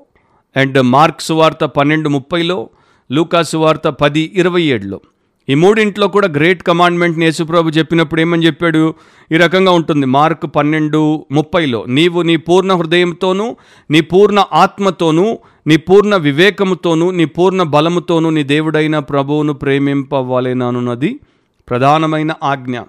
[0.57, 2.68] అండ్ మార్క్ సువార్త పన్నెండు ముప్పైలో
[3.12, 5.00] లూకాసు వార్త పది ఇరవై ఏడులో.
[5.48, 8.94] ఈ మూడింట్లో కూడా గ్రేట్ కమాండ్మెంట్ని యేసుప్రభు చెప్పినప్పుడు ఏమని చెప్పాడు?
[9.32, 10.06] ఈ రకంగా ఉంటుంది.
[10.06, 11.84] మార్క్ పన్నెండు ముప్పైలో.
[11.88, 13.56] నీవు నీ పూర్ణ హృదయంతోనూ
[13.90, 21.20] నీ పూర్ణ ఆత్మతోనూ నీ పూర్ణ వివేకముతోనూ నీ పూర్ణ బలముతోనూ నీ దేవుడైన ప్రభువును ప్రేమింపవలెననున్నది
[21.68, 22.80] ప్రధానమైన ఆజ్ఞ.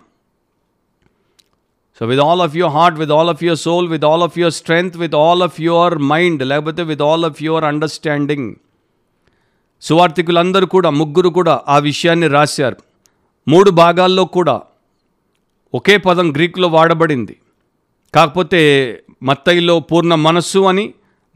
[2.00, 4.54] So with all of your heart with all of your soul with all of your
[4.54, 8.56] strength with all of your mind లేకపోతే with all of your understanding
[9.88, 12.78] సువార్థికులందరూ కూడా ముగ్గురు కూడా ఆ విషయాన్ని రాశారు.
[13.48, 14.56] మూడు భాగాల్లో కూడా
[15.74, 17.36] ఒకే పదం గ్రీకులో వాడబడింది.
[18.16, 18.62] కాకపోతే
[19.24, 20.86] మత్తయిలో పూర్ణ మనస్సు అని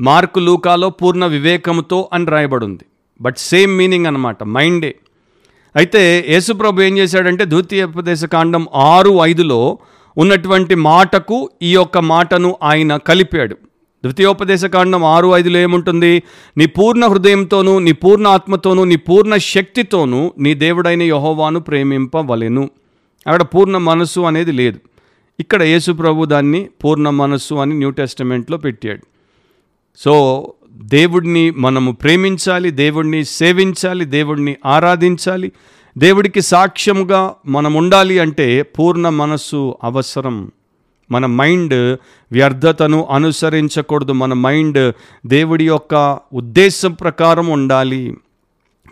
[0.01, 2.85] మార్కు లూకాలో పూర్ణ వివేకముతో అని రాయబడింది.
[3.21, 4.91] బట్ సేమ్ మీనింగ్ అనమాట మైండే.
[5.75, 9.59] అయితే యేసుప్రభు ఏం చేశాడంటే ద్వితీయోపదేశ కాండం ఆరు ఐదులో
[10.17, 13.57] ఉన్నటువంటి మాటకు ఈ యొక్క మాటను ఆయన కలిపాడు.
[14.03, 16.23] ద్వితీయోపదేశ కాండం ఆరు ఐదులో ఏముంటుంది?
[16.57, 22.69] నీ పూర్ణ హృదయంతోనూ నీ పూర్ణ ఆత్మతోనూ నీ పూర్ణ శక్తితోనూ నీ దేవుడైన యహోవాను ప్రేమింపవలెను.
[23.27, 24.79] అక్కడ పూర్ణ మనస్సు అనేది లేదు.
[25.39, 29.01] ఇక్కడ యేసు ప్రభు దాన్ని పూర్ణ మనస్సు అని న్యూ టెస్టమెంట్లో పెట్టాడు.
[29.97, 35.51] సో దేవుడిని మనము ప్రేమించాలి దేవుడిని సేవించాలి దేవుడిని ఆరాధించాలి
[35.97, 40.51] దేవుడికి సాక్ష్యముగా మనం ఉండాలి అంటే పూర్ణ మనస్సు అవసరం.
[41.11, 41.97] మన మైండ్
[42.31, 44.11] వ్యర్థతను అనుసరించకూడదు.
[44.11, 44.93] మన మైండ్
[45.25, 48.17] దేవుడి యొక్క ఉద్దేశం ప్రకారం ఉండాలి.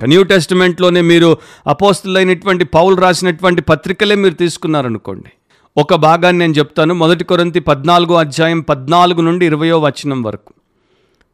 [0.03, 5.31] న్యూ టెస్టిమెంట్లోనే మీరు అపోస్తులైనటువంటి పౌలు రాసినటువంటి పత్రికలే మీరు తీసుకున్నారనుకోండి.
[5.77, 6.93] ఒక భాగాన్ని నేను చెప్తాను.
[6.93, 10.53] మొదటి కొరంతి పద్నాలుగో అధ్యాయం పద్నాలుగు నుండి ఇరవయో వచనం వరకు.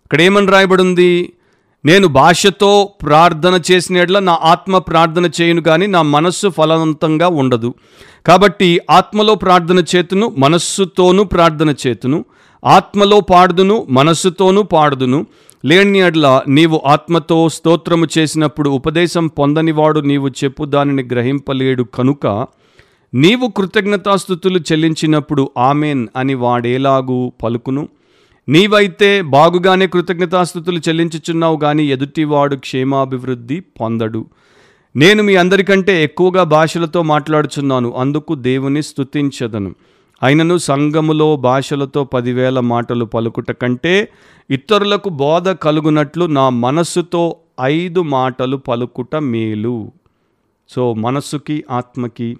[0.05, 1.33] ఇక్కడ ఏమని రాయబడి ఉంది
[1.85, 7.73] నేను భాషతో ప్రార్థన చేసిన నా ఆత్మ ప్రార్థన చేయను కానీ నా మనస్సు ఫలవంతంగా ఉండదు.
[8.25, 12.25] కాబట్టి ఆత్మలో ప్రార్థన చేతును మనస్సుతోనూ ప్రార్థన చేతును
[12.65, 15.25] ఆత్మలో పాడుదును మనస్సుతోనూ పాడుదును.
[15.65, 22.47] లేని అడ్ల నీవు ఆత్మతో స్తోత్రము చేసినప్పుడు ఉపదేశం పొందనివాడు నీవు చెప్పు దానిని గ్రహింపలేడు కనుక
[23.13, 27.89] నీవు కృతజ్ఞతాస్థుతులు చెల్లించినప్పుడు ఆమెన్ అని వాడేలాగు పలుకును.
[28.49, 34.25] నీవైతే బాగుగానే కృతజ్ఞతాస్థుతులు చెల్లించుచున్నావు కానీ ఎదుటివాడు క్షేమాభివృద్ధి పొందడు.
[34.95, 39.75] నేను మీ అందరికంటే ఎక్కువగా భాషలతో మాట్లాడుచున్నాను అందుకు దేవుని స్థుతించదను
[40.23, 44.10] అయినను సంఘములో భాషలతో పదివేల మాటలు పలుకుట కంటే
[44.51, 49.91] ఇతరులకు బోధ కలుగునట్లు నా మనస్సుతో ఐదు మాటలు పలుకుట మేలు.
[50.69, 52.38] సో మనస్సుకి ఆత్మకి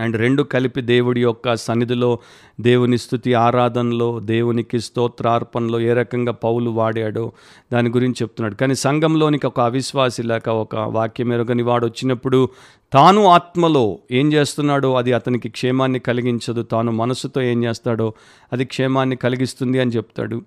[0.00, 2.18] అండ్ రెండు కలిపి దేవుడి యొక్క సన్నిధిలో
[2.60, 7.32] దేవుని స్థుతి ఆరాధనలో దేవునికి స్తోత్రార్పణలో ఏ రకంగా పౌలు వాడాడో
[7.72, 8.54] దాని గురించి చెప్తున్నాడు.
[8.54, 12.48] కానీ సంఘంలోనికి ఒక అవిశ్వాసి లేక ఒక వాక్యం ఎరగని వాడు వచ్చినప్పుడు
[12.92, 16.62] తాను ఆత్మలో ఏం చేస్తున్నాడో అది అతనికి క్షేమాన్ని కలిగించదు.
[16.62, 18.12] తాను మనసుతో ఏం చేస్తాడో
[18.52, 20.42] అది క్షేమాన్ని కలిగిస్తుంది అని చెప్తాడు.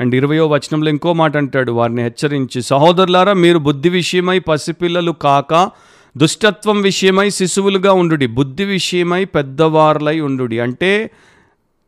[0.00, 5.70] అండ్ ఇరవయో వచనంలో ఇంకో మాట అంటాడు వారిని హెచ్చరించి సహోదరులారా మీరు బుద్ధి విషయమై పసిపిల్లలు కాక
[6.16, 10.60] దుష్టత్వం విషయమై శిశువులుగా ఉండుడి బుద్ధి విషయమై పెద్దవారులై ఉండుడి.
[10.60, 11.10] అంటే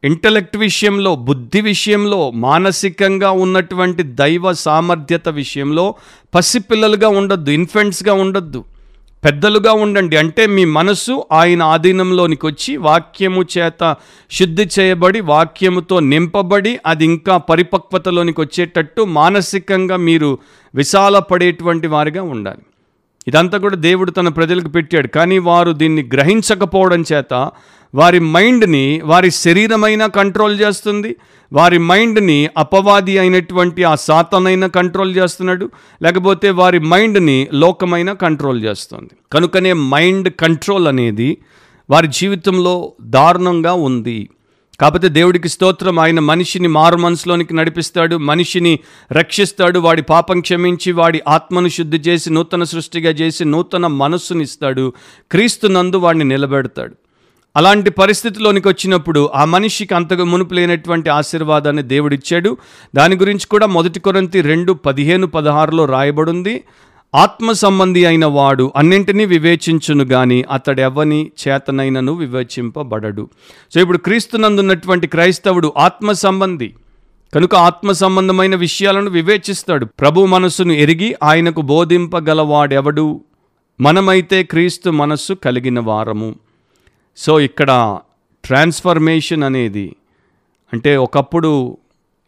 [0.05, 5.95] ఇంటలెక్ట్ విషయంలో బుద్ధి విషయంలో మానసికంగా ఉన్నటువంటి దైవ సామర్థ్యత విషయంలో
[6.35, 8.65] పసిపిల్లలుగా ఉండొద్దు ఇన్ఫెంట్స్గా ఉండొద్దు.
[9.25, 10.17] పెద్దలుగా ఉండండి.
[10.17, 13.97] అంటే మీ మనసు ఆయన ఆధీనంలోనికి వచ్చి వాక్యము చేత
[14.33, 20.39] శుద్ధి చేయబడి వాక్యముతో నింపబడి అది ఇంకా పరిపక్వతలోనికి వచ్చేటట్టు మానసికంగా మీరు
[20.75, 22.63] విశాలపడేటువంటి వారిగా ఉండాలి.
[23.29, 25.09] ఇదంతా కూడా దేవుడు తన ప్రజలకు పెట్టాడు.
[25.09, 27.35] కానీ వారు దీన్ని గ్రహించకపోవడం చేత
[27.95, 31.17] వారి మైండ్ని వారి శరీరమైన కంట్రోల్ చేస్తుంది.
[31.53, 35.71] వారి మైండ్ని అపవాది అయినటువంటి ఆ సాతనైన కంట్రోల్ చేస్తున్నాడు.
[36.03, 39.15] లేకపోతే వారి మైండ్ని లోకమైన కంట్రోల్ చేస్తుంది.
[39.33, 41.31] కనుకనే మైండ్ కంట్రోల్ అనేది
[41.91, 44.19] వారి జీవితంలో దారుణంగా ఉంది.
[44.81, 48.79] కాకపోతే దేవుడికి స్తోత్రం ఆయన మనిషిని మారు మనసులోనికి నడిపిస్తాడు మనిషిని
[49.13, 54.93] రక్షిస్తాడు వాడి పాపం క్షమించి వాడి ఆత్మను శుద్ధి చేసి నూతన సృష్టిగా చేసి నూతన మనస్సునిస్తాడు
[55.31, 56.95] క్రీస్తు నందు వాడిని నిలబెడతాడు.
[57.57, 62.57] అలాంటి పరిస్థితిలోనికి వచ్చినప్పుడు ఆ మనిషికి అంతగా మునుపు లేనటువంటి ఆశీర్వాదాన్ని దేవుడిచ్చాడు.
[62.95, 66.65] దాని గురించి కూడా మొదటి కొరంతి రెండు పదిహేను పదహారులో రాయబడింది.
[67.15, 73.29] ఆత్మ సంబంధి అయిన వాడు అన్నింటినీ వివేచించును గాని అతడెవ్వని చేతనైనను వివేచింపబడడు.
[73.75, 76.75] సో ఇప్పుడు క్రీస్తునందున్నటువంటి క్రైస్తవుడు ఆత్మ సంబంధి
[77.35, 79.87] కనుక ఆత్మ సంబంధమైన విషయాలను వివేచిస్తాడు.
[79.87, 83.21] ప్రభు మనస్సును ఎరిగి ఆయనకు బోధింపగలవాడెవడు?
[83.81, 86.35] మనమైతే క్రీస్తు మనస్సు కలిగిన వారము.
[87.17, 87.99] సో ఇక్కడ
[88.45, 89.97] ట్రాన్స్ఫర్మేషన్ అనేది
[90.73, 91.79] అంటే ఒకప్పుడు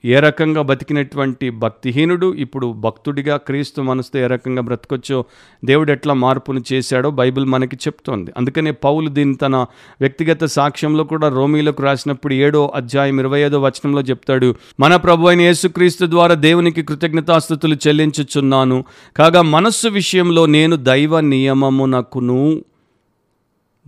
[0.04, 5.24] ఏ రకంగా బతికినటువంటి భక్తిహీనుడు ఇప్పుడు భక్తుడిగా క్రీస్తు మనసుతో ఏ రకంగా బ్రతకొచ్చో
[5.64, 8.30] దేవుడు ఎట్లా మార్పును చేశాడో బైబిల్ మనకి చెప్తోంది.
[8.36, 9.56] అందుకనే పౌలు దీన్ని తన
[10.00, 16.06] వ్యక్తిగత సాక్ష్యంలో కూడా రోమీలకు రాసినప్పుడు ఏడో అధ్యాయం ఇరవై ఐదో వచనంలో చెప్తాడు మన ప్రభు అయిన యేసుక్రీస్తు
[16.06, 18.84] ద్వారా దేవునికి కృతజ్ఞతాస్థుతులు చెల్లించుచున్నాను.
[19.16, 22.64] కాగా మనస్సు విషయంలో నేను దైవ నియమమునకును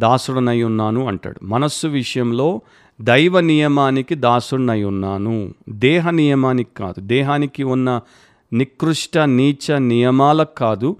[0.00, 1.44] దాసుడనై ఉన్నాను అంటాడు.
[1.44, 2.60] మనస్సు విషయంలో
[3.00, 5.54] దైవ నియమానికి దాసుణ్ణై ఉన్నాను.
[5.68, 7.00] దేహ నియమానికి కాదు.
[7.00, 8.00] దేహానికి ఉన్న
[8.52, 10.96] నికృష్ట నీచ నియమాలకు కాదు.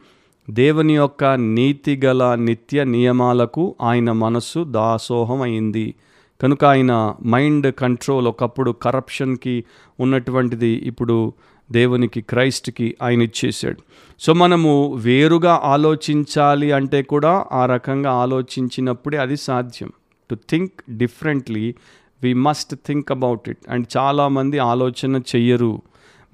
[0.50, 5.94] దేవుని యొక్క నీతిగల నిత్య నియమాలకు ఆయన మనస్సు దాసోహం అయింది
[6.42, 9.64] కనుక ఆయన మైండ్ కంట్రోల్ ఒకప్పుడు కరప్షన్కి
[10.00, 11.32] ఉన్నటువంటిది ఇప్పుడు
[11.72, 13.80] దేవునికి క్రైస్ట్కి ఆయన ఇచ్చేసాడు
[14.20, 19.90] సో మనము వేరుగా ఆలోచించాలి అంటే కూడా ఆ రకంగా ఆలోచించినప్పుడే అది సాధ్యం.
[20.34, 21.74] To think differently
[22.22, 25.82] we must think about it and చాలామంది ఆలోచన చెయ్యరు.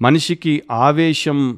[0.01, 1.57] మనిషికి ఆవేశం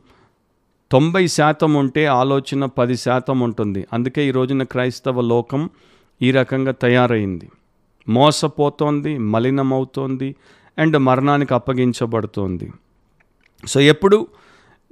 [0.91, 3.87] తొంభై శాతం ఉంటే ఆలోచన పది శాతం ఉంటుంది.
[3.93, 5.69] అందుకే ఈ రోజున క్రైస్తవ లోకం
[6.21, 7.49] ఈ రకంగా తయారైంది.
[8.07, 10.35] మోసపోతోంది మలినమవుతోంది
[10.77, 12.71] అండ్ మరణానికి అప్పగించబడుతోంది.
[13.67, 14.27] సో ఎప్పుడు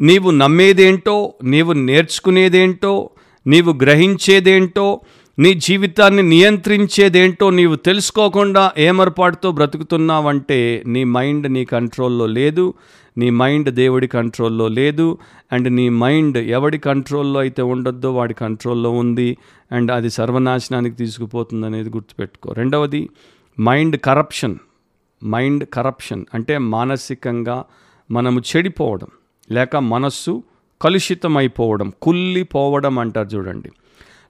[0.02, 3.10] నీవు నమ్మేదేంటో నీవు నేర్చుకునేదేంటో
[3.48, 5.02] నీవు గ్రహించేదేంటో
[5.40, 12.74] నీ జీవితాన్ని నియంత్రించేదేంటో నీవు తెలుసుకోకుండా ఏమరపాటుతో బ్రతుకుతున్నావంటే నీ మైండ్ నీ కంట్రోల్లో లేదు
[13.18, 15.18] నీ మైండ్ దేవుడి కంట్రోల్లో లేదు
[15.52, 19.38] అండ్ నీ మైండ్ ఎవడి కంట్రోల్లో అయితే ఉండొద్దో వాడి కంట్రోల్లో ఉంది
[19.72, 22.54] అండ్ అది సర్వనాశనానికి తీసుకుపోతుంది అనేది గుర్తుపెట్టుకో.
[22.54, 23.10] రెండవది
[23.60, 24.58] మైండ్ కరప్షన్
[25.24, 27.64] మైండ్ కరప్షన్ అంటే మానసికంగా
[28.12, 29.08] మనము చెడిపోవడం
[29.52, 30.44] లేక మనస్సు
[30.82, 33.72] కలుషితమైపోవడం కుల్లిపోవడం అంటారు చూడండి.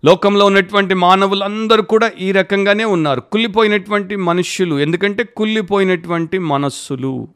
[0.05, 3.21] లోకంలో ఉన్నటువంటి మానవులందరూ కూడా ఈ రకంగానే ఉన్నారు.
[3.21, 4.75] కుళ్ళిపోయినటువంటి మనుష్యులు.
[4.79, 7.27] ఎందుకంటే కుళ్ళిపోయినటువంటి మనస్సులు.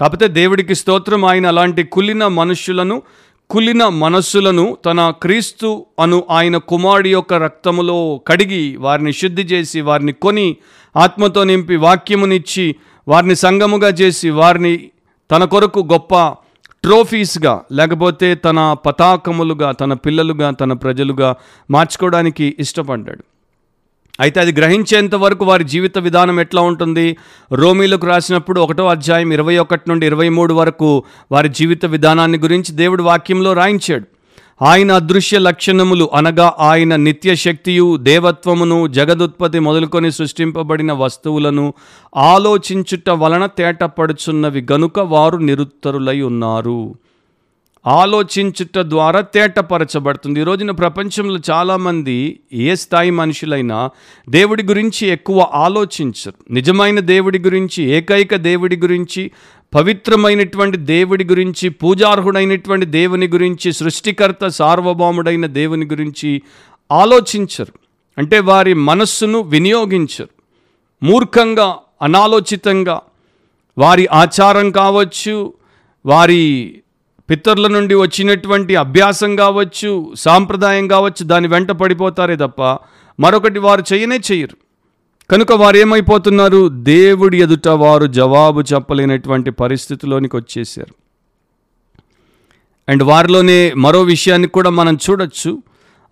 [0.00, 3.02] కాకపోతే దేవుడికి స్తోత్రం ఆయన అలాంటి కులిన మనుష్యులను
[3.50, 10.56] కులిన మనస్సులను తన క్రీస్తు అను ఆయన కుమారుడి యొక్క రక్తములో కడిగి వారిని శుద్ధి చేసి వారిని కొని
[10.96, 12.76] ఆత్మతో నింపి వాక్యమునిచ్చి
[13.08, 14.90] వారిని సంగముగా చేసి వారిని
[15.30, 16.14] తన కొరకు గొప్ప
[16.82, 21.36] ట్రోఫీస్గా లేకపోతే తన పతాకములుగా తన పిల్లలుగా తన ప్రజలుగా
[21.70, 23.24] మార్చుకోవడానికి ఇష్టపడ్డాడు.
[24.20, 27.16] అయితే అది గ్రహించేంత వరకు వారి జీవిత విధానం ఎట్లా ఉంటుంది?
[27.52, 33.02] రోమీలకు రాసినప్పుడు ఒకటో అధ్యాయం ఇరవై ఒకటి నుండి ఇరవై మూడు వరకు వారి జీవిత విధానాన్ని గురించి దేవుడు
[33.02, 34.19] వాక్యంలో రాయించాడు.
[34.62, 41.74] ఆయన అదృశ్య లక్షణములు అనగా ఆయన నిత్యశక్తియు దేవత్వమును జగదుత్పత్తి మొదలుకొని సృష్టింపబడిన వస్తువులను
[42.16, 44.66] ఆలోచించుట వలన తేటపడుచున్నవి.
[44.72, 46.94] గనుక వారు నిరుత్తరులై ఉన్నారు.
[47.86, 50.40] ఆలోచించుట ద్వారా తేటపరచబడుతుంది.
[50.40, 53.90] ఈ రోజున ప్రపంచంలో చాలామంది ఏ స్థాయి మనుషులైనా
[54.28, 56.52] దేవుడి గురించి ఎక్కువ ఆలోచించరు.
[56.52, 59.30] నిజమైన దేవుడి గురించి ఏకైక దేవుడి గురించి
[59.74, 66.42] పవిత్రమైనటువంటి దేవుడి గురించి పూజార్హుడైనటువంటి దేవుని గురించి సృష్టికర్త సార్వభౌముడైన దేవుని గురించి
[66.92, 67.72] ఆలోచించరు.
[68.18, 70.28] అంటే వారి మనస్సును వినియోగించరు.
[71.02, 73.00] మూర్ఖంగా అనాలోచితంగా
[73.78, 75.52] వారి ఆచారం కావచ్చు
[76.06, 76.74] వారి
[77.30, 82.62] పితరుల నుండి వచ్చినటువంటి అభ్యాసం కావచ్చు సాంప్రదాయం కావచ్చు దాని వెంట పడిపోతారే తప్ప
[83.20, 84.56] మరొకటి వారు చేయనే చేయరు.
[85.30, 90.94] కనుక వారు ఏమైపోతున్నారు దేవుడి ఎదుట వారు జవాబు చెప్పలేనటువంటి పరిస్థితిలోనికి వచ్చేసారు
[92.88, 95.62] అండ్ వారిలోనే మరో విషయాన్ని కూడా మనం చూడొచ్చు.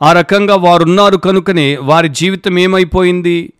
[0.02, 3.52] ఆ రకంగా వారు ఉన్నారు కనుకనే వారి జీవితం ఏమైపోయింది?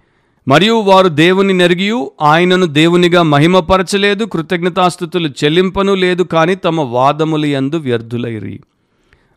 [0.49, 8.61] మరియు వారు దేవుని నెరిగియు ఆయనను దేవునిగా మహిమపరచలేదు కృతజ్ఞతాస్థుతులు చెల్లింపను లేదు కానీ తమ వాదములు యందు వ్యర్థులైరి.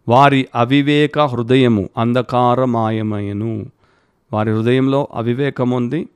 [0.07, 3.65] వారి అవివేక హృదయము అంధకారమాయమయను.
[4.33, 6.09] వారి హృదయంలో అవివేకం ఉంది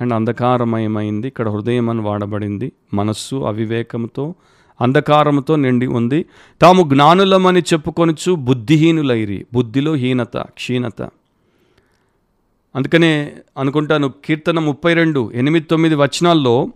[0.00, 1.26] అండ్ అంధకారమయమైంది.
[1.26, 2.72] ఇక్కడ హృదయం అని వాడబడింది.
[2.94, 4.34] మనస్సు అవివేకంతో
[4.80, 6.24] అంధకారంతో నిండి ఉంది.
[6.62, 9.46] తాము జ్ఞానులమని చెప్పుకొనుచు బుద్ధిహీనులైరి.
[9.54, 11.02] బుద్ధిలో హీనత క్షీణత.
[12.76, 16.68] అందుకనే అనుకుంటాను కీర్తన ముప్పై రెండు ఎనిమిది తొమ్మిది వచనాల్లో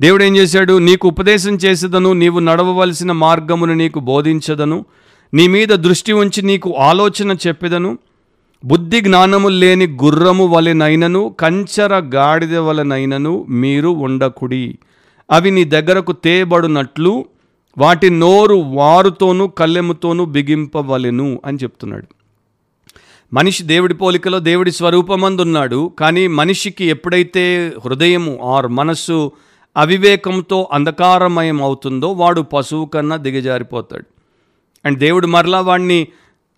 [0.00, 0.78] దేవుడు ఏం చేశాడు?
[0.78, 4.84] నీకు ఉపదేశం చేసేదను నీవు నడవవలసిన మార్గమును నీకు బోధించదను.
[5.34, 7.98] నీ మీద దృష్టి ఉంచి నీకు ఆలోచన చెప్పేదను.
[8.64, 14.78] బుద్ధి జ్ఞానము లేని గుర్రము వలెనైనను కంచర గాడిద వలెనైనను మీరు ఉండకుడి.
[15.30, 17.24] అవి నీ దగ్గరకు తేబడునట్లు
[17.78, 22.06] వాటి నోరు వారుతోనూ కళ్ళెముతోనూ బిగింపవలెను అని చెప్తున్నాడు.
[23.32, 29.32] మనిషి దేవుడి పోలికలో దేవుడి స్వరూపమందున్నాడు కానీ మనిషికి ఎప్పుడైతే హృదయము ఆర్ మనస్సు
[29.76, 34.04] అవివేకంతో అంధకారమయం అవుతుందో వాడు పశువు కన్నా దిగజారిపోతాడు.
[34.84, 36.08] అండ్ దేవుడు మరలా వాడిని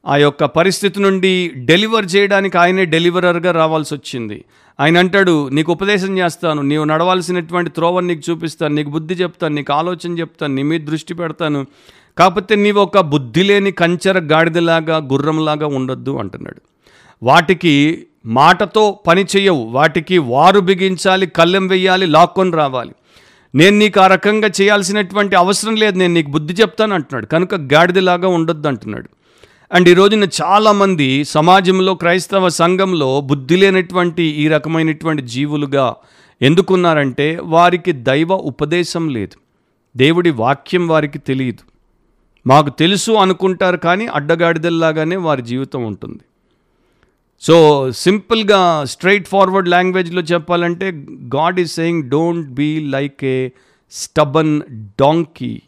[0.06, 4.44] ఆ యొక్క పరిస్థితి నుండి డెలివర్ చేయడానికి ఆయనే డెలివరర్గా రావాల్సి వచ్చింది
[4.80, 10.18] ఆయన అంటాడు నీకు ఉపదేశం చేస్తాను నీవు నడవాల్సినటువంటి త్రోవని నీకు చూపిస్తాను నీకు బుద్ధి చెప్తాను నీకు ఆలోచన
[10.18, 11.66] చెప్తాను నీ మీద దృష్టి పెడతాను
[12.18, 16.60] కాకపోతే నీవు ఒక బుద్ధి లేని కంచెర గాడిదలాగా గుర్రంలాగా ఉండొద్దు అంటున్నాడు.
[17.22, 22.94] వాటికి మాటతో పని చేయవు వాటికి వారు బిగించాలి కళ్ళెం వెయ్యాలి లాక్కొని రావాలి.
[23.54, 27.26] నేను నీకు ఆ రకంగా చేయాల్సినటువంటి అవసరం లేదు నేను నీకు బుద్ధి చెప్తాను అంటున్నాడు.
[27.26, 29.08] కనుక గాడిదలాగా ఉండొద్దు అంటున్నాడు.
[29.74, 35.94] అండ్ ఈ రోజున చాలామంది సమాజంలో క్రైస్తవ సంఘంలో బుద్ధి లేనటువంటి ఈ రకమైనటువంటి జీవులుగా
[36.42, 39.36] ఎందుకున్నారంటే వారికి దైవ ఉపదేశం లేదు.
[39.96, 41.62] దేవుడి వాక్యం వారికి తెలియదు.
[42.46, 46.20] మాకు తెలుసు అనుకుంటారు కానీ అడ్డగాడిదల్లాగానే వారి జీవితం ఉంటుంది.
[47.40, 53.48] సో సింపుల్గా స్ట్రైట్ ఫార్వర్డ్ లాంగ్వేజ్లో చెప్పాలంటే God is saying don't be like a
[53.92, 54.62] stubborn
[55.00, 55.62] donkey.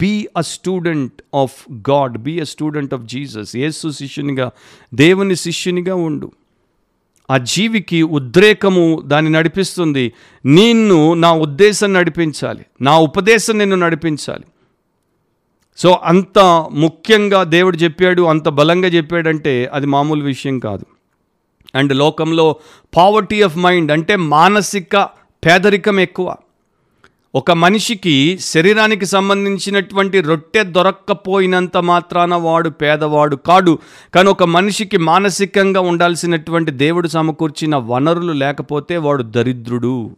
[0.00, 4.50] Be a student of God be a student of Jesus యేసు శిష్యునిగా
[4.94, 6.32] దేవుని శిష్యునిగా ఉండు.
[7.30, 10.12] ఆ జీవికి ఉద్రేకము దాన్ని నడిపిస్తుంది.
[10.44, 12.66] నిన్ను నా ఉద్దేశం నడిపించాలి.
[12.80, 14.44] నా ఉపదేశం నిన్ను నడిపించాలి.
[15.78, 16.38] సో అంత
[16.72, 20.86] ముఖ్యంగా దేవుడు చెప్పాడు అంత బలంగా చెప్పాడంటే అది మామూలు విషయం కాదు.
[21.74, 22.56] అండ్ లోకంలో
[22.96, 25.08] పావర్టీ ఆఫ్ మైండ్ అంటే మానసిక
[25.46, 26.36] పేదరికం ఎక్కువ.
[27.34, 33.78] ఒక మనిషికి శరీరానికి సంబంధించినటువంటి రొట్టె దొరక్కపోయినంత మాత్రాన వాడు పేదవాడు కాడు.
[34.14, 40.10] కానీ ఒక మనిషికి మానసికంగా ఉండాల్సినటువంటి దేవుడు సమకూర్చిన వనరులు లేకపోతే వాడు దరిద్రుడు.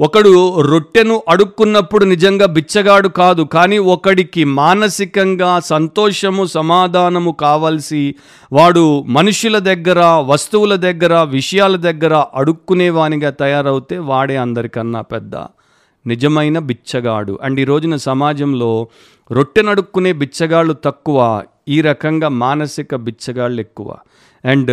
[0.00, 8.14] ఒకడు రొట్టెను అడుక్కున్నప్పుడు నిజంగా బిచ్చగాడు కాదు కానీ ఒకడికి మానసికంగా సంతోషము సమాధానము కావాల్సి
[8.52, 15.32] వాడు మనుషుల దగ్గర వస్తువుల దగ్గర విషయాల దగ్గర అడుక్కునేవానిగా తయారవుతే వాడే అందరికన్నా పెద్ద.
[16.06, 17.38] నిజమైన బిచ్చగాడు.
[17.42, 18.88] అండ్ ఈ రోజున సమాజంలో
[19.32, 23.96] రొట్టె నడుక్కునే బిచ్చగాళ్ళు తక్కువ ఈ రకంగా మానసిక బిచ్చగాళ్ళు ఎక్కువ.
[24.44, 24.72] అండ్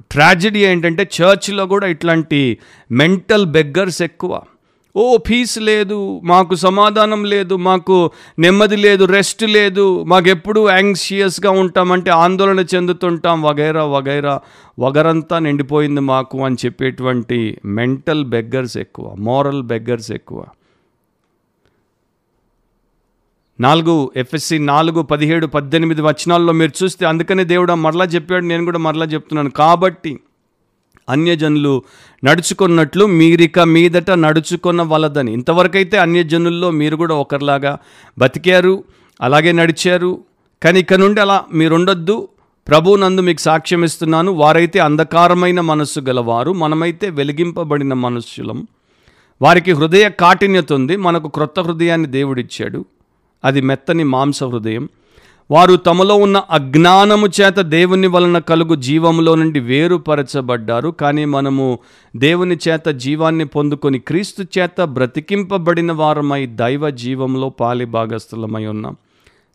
[0.00, 2.58] ట్రాజడీ ఏంటంటే చర్చ్లో కూడా ఇట్లాంటి
[2.92, 4.40] మెంటల్ బెగ్గర్స్ ఎక్కువ.
[4.96, 12.64] ఓ పీస్ లేదు మాకు సమాధానం లేదు మాకు నెమ్మది లేదు రెస్ట్ లేదు మాకెప్పుడు యాంగ్షియస్గా ఉంటామంటే ఆందోళన
[12.74, 14.40] చెందుతుంటాం వగైరా వగైరా
[14.78, 20.44] వగరంతా నిండిపోయింది మాకు అని చెప్పేటువంటి మెంటల్ బెగ్గర్స్ ఎక్కువ మోరల్ బెగ్గర్స్ ఎక్కువ.
[23.60, 29.04] నాలుగు ఎఫ్ఎస్సి నాలుగు పదిహేడు పద్దెనిమిది వచనాల్లో మీరు చూస్తే అందుకనే దేవుడు మరలా చెప్పాడు నేను కూడా మరలా
[29.04, 29.50] చెప్తున్నాను.
[29.50, 30.20] కాబట్టి
[31.08, 31.82] అన్యజనులు
[32.24, 35.32] నడుచుకున్నట్లు మీరిక మీదట నడుచుకున్న వలదని.
[35.32, 37.78] ఇంతవరకైతే అన్యజనుల్లో మీరు కూడా ఒకరిలాగా
[38.18, 38.84] బతికారు
[39.20, 40.18] అలాగే నడిచారు.
[40.62, 42.28] కానీ ఇక నుండి అలా మీరుండొద్దు.
[42.68, 44.32] ప్రభు నందు మీకు సాక్ష్యం ఇస్తున్నాను.
[44.32, 48.66] వారైతే అంధకారమైన మనస్సు గలవారు మనమైతే వెలిగింపబడిన మనుష్యులం
[49.42, 50.96] వారికి హృదయ కాఠిన్యత ఉంది.
[50.96, 52.84] మనకు క్రొత్త హృదయాన్ని దేవుడిచ్చాడు.
[53.44, 54.88] అది మెత్తని మాంస హృదయం
[55.50, 60.88] వారు తమలో ఉన్న అజ్ఞానము చేత దేవుని వలన కలుగు జీవములో నుండి వేరుపరచబడ్డారు.
[60.88, 61.78] కానీ మనము
[62.16, 68.96] దేవుని చేత జీవాన్ని పొందుకొని క్రీస్తు చేత బ్రతికింపబడిన వారమై దైవ జీవంలో పాలి భాగస్థులమై ఉన్నాం.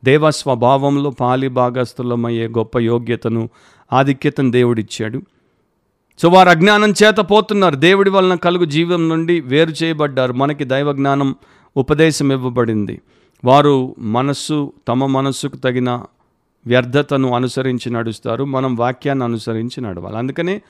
[0.06, 3.50] దేవ స్వభావంలో పాలి భాగస్థులమయ్యే గొప్ప యోగ్యతను
[3.94, 5.22] ఆధిక్యతను దేవుడిచ్చాడు.
[6.22, 7.76] సో వారు అజ్ఞానం చేత పోతున్నారు.
[7.76, 10.34] దేవుడి వలన కలుగు జీవం నుండి వేరు చేయబడ్డారు.
[10.34, 11.36] మనకి దైవ జ్ఞానం
[11.78, 13.02] ఉపదేశం ఇవ్వబడింది.
[13.46, 16.06] వారు మనస్సు తమ మనస్సుకు తగిన
[16.68, 18.44] వ్యర్థతను అనుసరించి నడుస్తారు.
[18.44, 20.18] మనం వాక్యాన్ని అనుసరించి నడవాలి.
[20.18, 20.62] అందుకనే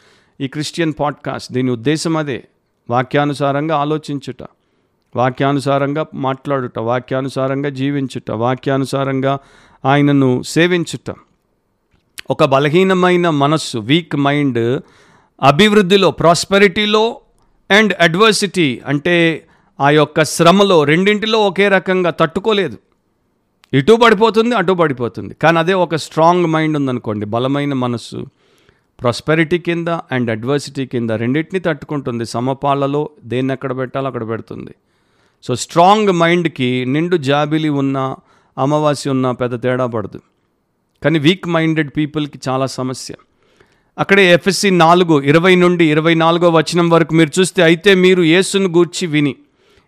[0.41, 2.47] ఈ క్రిస్టియన్ పాడ్కాస్ట్ దీని ఉద్దేశం అదే.
[2.89, 4.43] వాక్యానుసారంగా ఆలోచించుట
[5.15, 9.39] వాక్యానుసారంగా మాట్లాడుట వాక్యానుసారంగా జీవించుట వాక్యానుసారంగా
[9.85, 11.15] ఆయనను సేవించుట.
[12.29, 14.81] ఒక బలహీనమైన మనస్సు వీక్ మైండ్
[15.43, 17.21] అభివృద్ధిలో ప్రాస్పెరిటీలో
[17.71, 19.45] అండ్ అడ్వర్సిటీ అంటే
[19.83, 22.77] ఆ యొక్క శ్రమలో రెండింటిలో ఒకే రకంగా తట్టుకోలేదు.
[23.77, 25.33] ఇటు పడిపోతుంది అటు పడిపోతుంది.
[25.41, 28.19] కానీ అదే ఒక స్ట్రాంగ్ మైండ్ ఉందనుకోండి బలమైన మనస్సు
[28.99, 32.25] ప్రాస్పెరిటీ కింద అండ్ అడ్వర్సిటీ కింద రెండింటిని తట్టుకుంటుంది.
[32.25, 34.73] సమపాలలో దేన్ని ఎక్కడ పెట్టాలో అక్కడ పెడుతుంది.
[35.43, 37.97] సో స్ట్రాంగ్ మైండ్కి నిండు జాబిలి ఉన్న
[38.57, 40.19] అమావాస్య ఉన్న పెద్ద తేడా పడదు.
[41.03, 43.13] కానీ వీక్ మైండెడ్ పీపుల్కి చాలా సమస్య.
[43.97, 49.07] అక్కడే ఎఫ్ఎస్సి నాలుగు ఇరవై నుండి ఇరవై నాలుగో వచనం వరకు మీరు చూస్తే అయితే మీరు యేసును గూర్చి
[49.07, 49.35] విని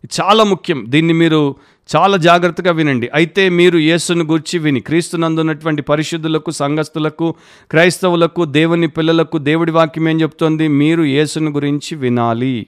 [0.06, 0.86] చాలా ముఖ్యం.
[0.88, 1.56] దీన్ని మీరు
[1.96, 3.10] చాలా జాగ్రత్తగా వినండి.
[3.14, 7.36] అయితే మీరు యేసును గూర్చి విని క్రీస్తునందున్నటువంటి పరిశుద్ధులకు సంఘస్థులకు
[7.72, 10.68] క్రైస్తవులకు దేవుని పిల్లలకు దేవుడి వాక్యం ఏం చెప్తోంది?
[10.68, 12.68] మీరు యేసును గురించి వినాలి.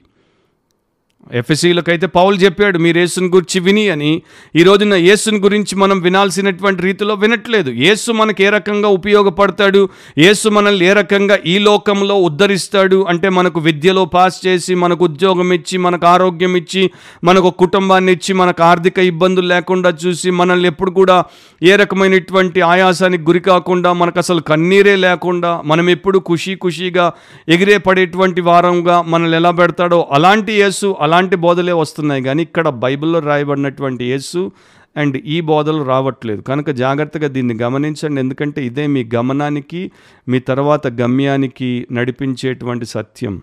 [1.32, 4.22] ఎఫ్ఎసీలకైతే పౌలు చెప్పాడు మీరు యేసుని గురించి విని అని.
[4.56, 7.70] ఈ రోజున యేసుని గురించి మనం వినాల్సినటువంటి రీతిలో వినట్లేదు.
[7.70, 9.88] యేసు మనకి ఏ రకంగా ఉపయోగపడతాడు?
[10.18, 13.06] యేసు మనల్ని ఏ రకంగా ఈ లోకంలో ఉద్ధరిస్తాడు?
[13.08, 16.90] అంటే మనకు విద్యలో పాస్ చేసి మనకు ఉద్యోగం ఇచ్చి మనకు ఆరోగ్యం ఇచ్చి
[17.24, 21.24] మనకు కుటుంబాన్ని ఇచ్చి మనకు ఆర్థిక ఇబ్బందులు లేకుండా చూసి మనల్ని ఎప్పుడు కూడా
[21.62, 27.12] ఏ రకమైనటువంటి ఆయాసానికి గురి కాకుండా మనకు అసలు కన్నీరే లేకుండా మనం ఎప్పుడు ఖుషీ ఖుషీగా
[27.48, 33.18] ఎగిరే పడేటువంటి వారంగా మనల్ని ఎలా పెడతాడో అలాంటి యేసు అలా అలాంటి బోధలే వస్తున్నాయి కానీ ఇక్కడ బైబిల్లో
[33.18, 34.52] రాయబడినటువంటి యేసు
[34.96, 36.40] అండ్ ఈ బోధలు రావట్లేదు.
[36.42, 38.20] కనుక జాగ్రత్తగా దీన్ని గమనించండి.
[38.20, 39.90] ఎందుకంటే ఇదే మీ గమనానికి
[40.28, 43.42] మీ తర్వాత గమ్యానికి నడిపించేటువంటి సత్యం.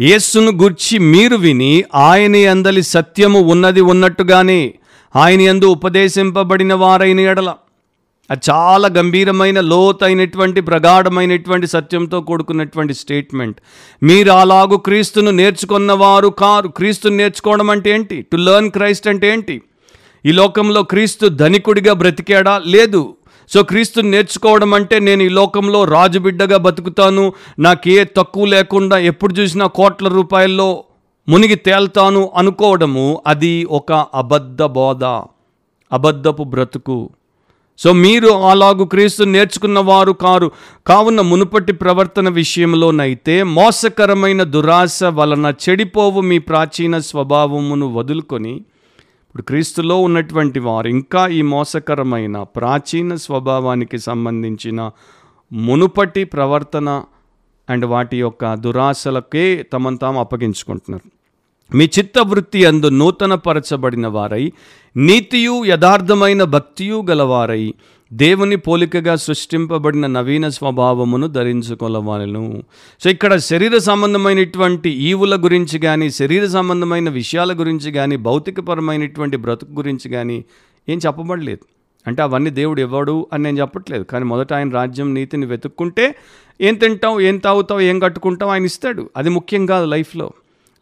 [0.00, 4.74] యేస్సును గుర్చి మీరు విని ఆయన అందలి సత్యము ఉన్నది ఉన్నట్టుగానే
[5.16, 7.54] ఆయన యందు ఉపదేశింపబడిన వారైన ఎడల
[8.30, 13.60] అది చాలా గంభీరమైన లోతైనటువంటి ప్రగాఢమైనటువంటి సత్యంతో కూడుకున్నటువంటి స్టేట్మెంట్.
[14.02, 18.22] మీరు అలాగు క్రీస్తును నేర్చుకున్నవారు కారు క్రీస్తును నేర్చుకోవడం అంటే ఏంటి?
[18.22, 19.62] టు లెర్న్ క్రైస్ట్ అంటే ఏంటి?
[20.26, 22.62] ఈ లోకంలో క్రీస్తు ధనికుడిగా బ్రతికాడా?
[22.66, 23.16] లేదు.
[23.54, 30.08] సో క్రీస్తుని నేర్చుకోవడం అంటే నేను ఈ లోకంలో రాజుబిడ్డగా బతుకుతాను నాకు తక్కువ లేకుండా ఎప్పుడు చూసినా కోట్ల
[30.08, 30.84] రూపాయల్లో
[31.28, 35.04] మునిగి తేల్తాను అనుకోవడము అది ఒక అబద్ధ బోధ.
[35.92, 37.10] అబద్ధపు బ్రతుకు.
[37.78, 40.50] సో మీరు అలాగు క్రీస్తు నేర్చుకున్న వారు కారు.
[40.86, 50.60] కావున మునుపటి ప్రవర్తన విషయంలోనైతే మోసకరమైన దురాశ వలన చెడిపోవు మీ ప్రాచీన స్వభావమును వదులుకొని ఇప్పుడు క్రీస్తులో ఉన్నటువంటి
[50.60, 54.90] వారు ఇంకా ఈ మోసకరమైన ప్రాచీన స్వభావానికి సంబంధించిన
[55.52, 57.02] మునుపటి ప్రవర్తన
[57.70, 61.21] అండ్ వాటి యొక్క దురాశలకే తమను తాము అప్పగించుకుంటున్నారు.
[61.74, 64.52] మీ చిత్తవృత్తి అందు నూతనపరచబడిన వారై
[64.96, 67.74] నీతియు యథార్థమైన భక్తియు గలవారై
[68.12, 72.62] దేవుని పోలికగా సృష్టింపబడిన నవీన స్వభావమును ధరించుకోవాలను
[73.04, 80.10] సో ఇక్కడ శరీర సంబంధమైనటువంటి ఈవుల గురించి కానీ శరీర సంబంధమైన విషయాల గురించి కానీ భౌతికపరమైనటువంటి బ్రతుకు గురించి
[80.10, 80.44] కానీ
[80.88, 81.64] ఏం చెప్పబడలేదు.
[82.06, 84.04] అంటే అవన్నీ దేవుడు ఇవ్వడు అని నేను చెప్పట్లేదు.
[84.04, 86.14] కానీ మొదట ఆయన రాజ్యం నీతిని వెతుక్కుంటే
[86.60, 89.10] ఏం తింటావు ఏం తాగుతావు ఏం కట్టుకుంటావు ఆయన ఇస్తాడు.
[89.16, 90.30] అది ముఖ్యం కాదు లైఫ్లో.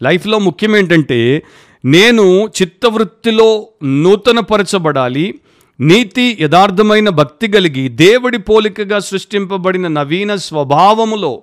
[0.03, 1.43] లైఫ్లో ముఖ్యం ఏంటంటే
[1.85, 5.35] నేను చిత్తవృత్తిలో నూతనపరచబడాలి
[5.81, 11.43] నీతి యథార్థమైన భక్తి కలిగి దేవుడి పోలికగా సృష్టింపబడిన నవీన స్వభావములో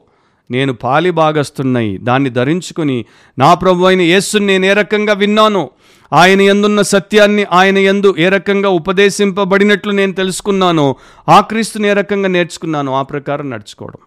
[0.51, 3.05] నేను పాలి భాగస్తున్నాయి దాన్ని ధరించుకుని
[3.37, 5.69] నా ప్రభు అయిన యేస్సుని నేను ఏ రకంగా విన్నానో
[6.13, 10.95] ఆయన ఎందున్న సత్యాన్ని ఆయన ఎందు ఏ రకంగా ఉపదేశింపబడినట్లు నేను తెలుసుకున్నానో
[11.29, 13.99] ఆ క్రీస్తుని ఏ రకంగా నేర్చుకున్నానో ఆ ప్రకారం నడుచుకోవడం.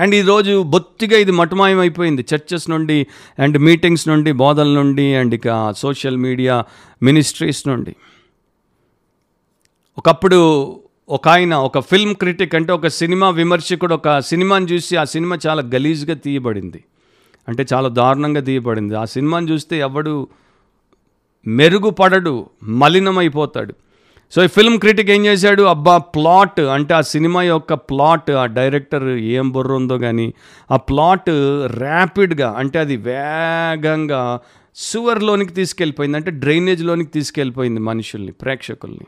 [0.00, 3.06] అండ్ ఈరోజు బొత్తిగా ఇది మటుమాయం అయిపోయింది చర్చెస్ నుండి
[3.38, 6.64] అండ్ మీటింగ్స్ నుండి బోధల నుండి అండ్ ఇక సోషల్ మీడియా
[7.02, 7.96] మినిస్ట్రీస్ నుండి.
[9.98, 10.40] ఒకప్పుడు
[11.08, 15.62] ఒక ఆయన ఒక ఫిల్మ్ క్రిటిక్ అంటే ఒక సినిమా విమర్శకుడు ఒక సినిమాని చూసి ఆ సినిమా చాలా
[15.62, 16.84] గలీజ్గా తీయబడింది.
[17.48, 18.94] అంటే చాలా దారుణంగా తీయబడింది.
[18.94, 20.28] ఆ సినిమాని చూస్తే ఎవడు
[21.46, 23.74] మెరుగుపడడు మలినమైపోతాడు.
[24.32, 25.62] సో ఈ ఫిల్మ్ క్రిటిక్ ఏం చేశాడు?
[25.62, 30.34] అబ్బా ప్లాట్ అంటే ఆ సినిమా యొక్క ప్లాట్ ఆ డైరెక్టర్ ఏం బుర్ర ఉందో కానీ
[30.70, 31.30] ఆ ప్లాట్
[31.78, 34.40] ర్యాపిడ్గా అంటే అది వేగంగా
[34.76, 36.16] సువర్లోనికి తీసుకెళ్ళిపోయింది.
[36.16, 39.06] అంటే డ్రైనేజ్లోనికి తీసుకెళ్ళిపోయింది మనుషుల్ని ప్రేక్షకుల్ని.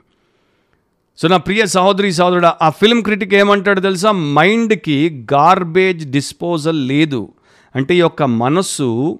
[1.18, 4.12] సో నా ప్రియ సహోదరి సహోదరుడు ఆ ఫిల్మ్ క్రిటిక్ ఏమంటాడు తెలుసా?
[4.12, 7.32] మైండ్కి గార్బేజ్ డిస్పోజల్ లేదు.
[7.76, 9.18] అంటే ఈ యొక్క మనస్సు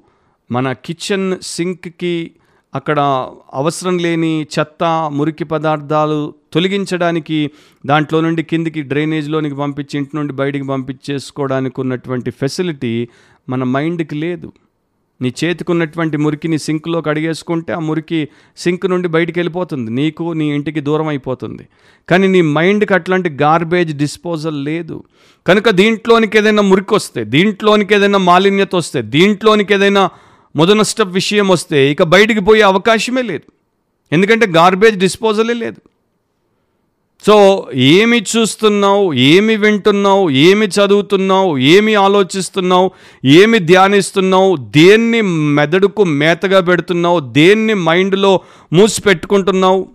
[0.50, 2.30] మన కిచెన్ సింక్కి
[2.74, 3.00] అక్కడ
[3.54, 7.50] అవసరం లేని చెత్త మురికి పదార్థాలు తొలగించడానికి
[7.86, 13.08] దాంట్లో నుండి కిందికి డ్రైనేజ్లోనికి పంపించి ఇంటి నుండి బయటికి పంపించేసుకోవడానికి ఉన్నటువంటి ఫెసిలిటీ
[13.48, 14.52] మన మైండ్కి లేదు.
[15.20, 19.90] నీ చేతికున్నటువంటి మురికిని సింక్లో కడిగేసుకుంటే ఆ మురికి సింక్ నుండి బయటికి వెళ్ళిపోతుంది.
[19.90, 21.68] నీకు నీ ఇంటికి దూరం అయిపోతుంది.
[22.08, 25.04] కానీ నీ మైండ్కి అట్లాంటి గార్బేజ్ డిస్పోజల్ లేదు.
[25.46, 30.10] కనుక దీంట్లోనికి ఏదైనా మురికి వస్తే దీంట్లోనికి ఏదైనా మాలిన్యత వస్తే దీంట్లోనికి ఏదైనా
[30.56, 33.46] మొదనష్ట విషయం వస్తే ఇక బయటికి పోయే అవకాశమే లేదు.
[34.12, 35.80] ఎందుకంటే గార్బేజ్ డిస్పోజలే లేదు.
[37.26, 37.34] సో
[37.74, 42.90] ఏమి చూస్తున్నావు ఏమి వింటున్నావు ఏమి చదువుతున్నావు ఏమి ఆలోచిస్తున్నావు
[43.24, 45.20] ఏమి ధ్యానిస్తున్నావు దేన్ని
[45.58, 48.40] మెదడుకు మేతగా పెడుతున్నావు దేన్ని మైండ్లో
[48.72, 49.88] మూసి పెట్టుకుంటున్నావు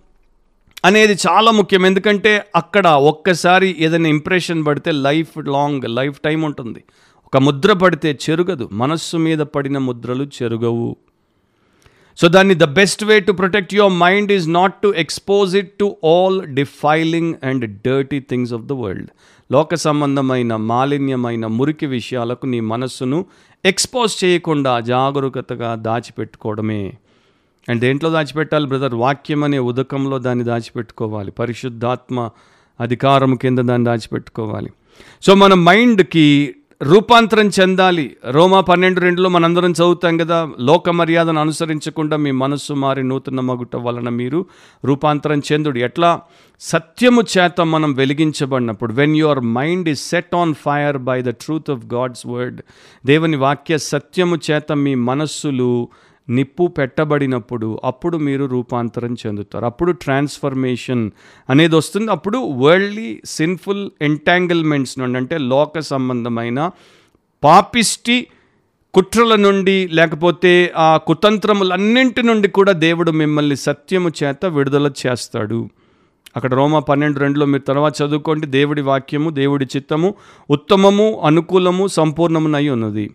[0.84, 1.86] అనేది చాలా ముఖ్యం.
[1.86, 6.84] ఎందుకంటే అక్కడ ఒక్కసారి ఏదైనా ఇంప్రెషన్ పడితే లైఫ్ లాంగ్ లైఫ్ టైం ఉంటుంది.
[7.28, 10.96] ఒక ముద్ర పడితే చెరుగదు మనస్సు మీద పడిన ముద్రలు చెరుగవు.
[12.16, 15.96] సో దాన్ని the best way to protect your mind is not to expose it to
[16.06, 19.08] all defiling and dirty things of the world
[19.52, 23.26] లోక సంబంధమైన మాలిన్యమైన మురికి విషయాలకు నీ మనస్సును
[23.64, 26.92] ఎక్స్పోజ్ చేయకుండా జాగరూకతగా దాచిపెట్టుకోవడమే.
[27.68, 28.94] అండ్ దేంట్లో దాచిపెట్టాలి బ్రదర్?
[28.94, 31.30] వాక్యం అనే ఉదకంలో దాన్ని దాచిపెట్టుకోవాలి.
[31.30, 32.30] పరిశుద్ధాత్మ
[32.80, 34.70] అధికారం కింద దాన్ని దాచిపెట్టుకోవాలి.
[35.22, 38.16] సో మన మైండ్కి రూపాంతరం చెందాలి.
[38.30, 44.08] రోమా పన్నెండు రెండులో మనందరం చదువుతాం కదా లోక మర్యాదను అనుసరించకుండా మీ మనస్సు మారి నూతన మగుట వలన
[44.08, 44.46] మీరు
[44.84, 45.78] రూపాంతరం చెందుడు.
[45.78, 46.20] ఎట్లా?
[46.60, 51.94] సత్యము చేత మనం వెలిగించబడినప్పుడు when your mind is set on fire by the truth of
[51.94, 52.60] God's word
[53.06, 55.88] దేవుని వాక్య సత్యము చేత మీ మనస్సులు
[56.28, 59.64] నిప్పు పెట్టబడినప్పుడు అప్పుడు మీరు రూపాంతరం చెందుతారు.
[59.64, 61.10] అప్పుడు ట్రాన్స్ఫర్మేషన్
[61.50, 62.10] అనేది వస్తుంది.
[62.10, 66.70] అప్పుడు వరల్డ్లీ సిన్ఫుల్ ఎంటాంగిల్మెంట్స్ నుండి అంటే లోక సంబంధమైన
[67.44, 68.26] పాపిష్టి
[68.94, 75.68] కుట్రల నుండి లేకపోతే ఆ కుతంత్రములన్నింటి నుండి కూడా దేవుడు మిమ్మల్ని సత్యము చేత విడుదల చేస్తాడు.
[76.36, 78.46] అక్కడ రోమా పన్నెండు రెండులో మీరు తర్వాత చదువుకోండి.
[78.46, 80.14] దేవుడి వాక్యము దేవుడి చిత్తము
[80.50, 83.10] ఉత్తమము అనుకూలము సంపూర్ణమునై ఉన్నది.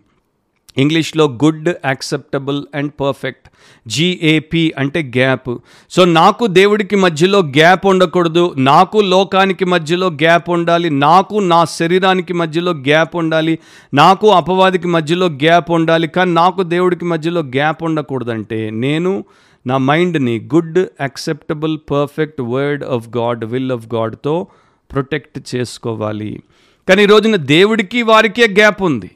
[0.77, 3.49] ఇంగ్లీష్లో good acceptable and perfect.
[3.87, 5.57] G A P అంటే గ్యాప్.
[5.89, 8.53] సో నాకు దేవుడికి మధ్యలో గ్యాప్ ఉండకూడదు.
[8.57, 10.89] నాకు లోకానికి మధ్యలో గ్యాప్ ఉండాలి.
[10.89, 13.59] నాకు నా శరీరానికి మధ్యలో గ్యాప్ ఉండాలి.
[13.93, 16.07] నాకు అపవాదికి మధ్యలో గ్యాప్ ఉండాలి.
[16.07, 19.25] కానీ నాకు దేవుడికి మధ్యలో గ్యాప్ ఉండకూడదంటే నేను
[19.67, 24.47] నా మైండ్ని good acceptable perfect word of God will of గాడ్తో
[24.91, 26.43] protect చేసుకోవాలి.
[26.89, 29.09] కానీ ఈ రోజున దేవుడికి వారికే గ్యాప్ ఉంది.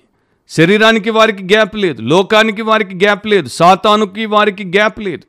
[0.50, 5.24] శరీరానికి వారికి గ్యాప్ లేదు లోకానికి వారికి గ్యాప్ లేదు సాతానుకి వారికి గ్యాప్ లేదు.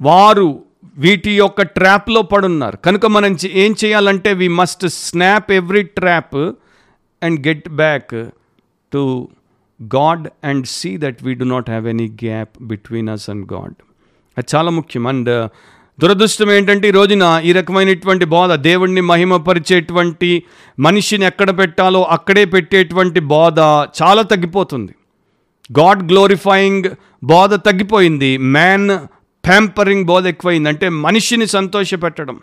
[0.00, 0.62] వారు
[0.96, 2.76] వీటి యొక్క ట్రాప్లో పడున్నారు.
[2.76, 6.52] కనుక మనం ఏం చేయాలంటే we must snap every trap
[7.22, 8.30] and get back
[8.92, 9.28] to
[9.96, 13.74] God and see that we do not have any gap between us and God
[14.38, 15.06] అది చాలా ముఖ్యం.
[15.06, 15.48] అండ్
[16.02, 20.42] దురదృష్టం ఏంటంటే ఈ రోజున ఈ రకమైనటువంటి బోధ దేవుణ్ణి మహిమపరిచేటువంటి
[20.78, 23.58] మనిషిని ఎక్కడ పెట్టాలో అక్కడే పెట్టేటువంటి బోధ
[24.02, 24.94] చాలా తగ్గిపోతుంది.
[25.80, 26.84] గాడ్ గ్లోరిఫైయింగ్
[27.24, 28.38] బోధ తగ్గిపోయింది.
[28.38, 28.88] మ్యాన్
[29.46, 30.68] ప్యాంపరింగ్ బోధ ఎక్కువైంది.
[30.68, 32.40] అంటే మనిషిని సంతోషపెట్టడం.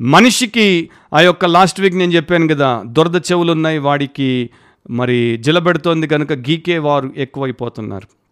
[0.00, 4.50] మనిషికి ఆ యొక్క లాస్ట్ వీక్ నేను చెప్పాను కదా దురద చెవులు ఉన్నాయి వాడికి
[4.90, 8.25] మరి జిలబెడుతోంది కనుక గీకే వారు ఎక్కువైపోతున్నారు.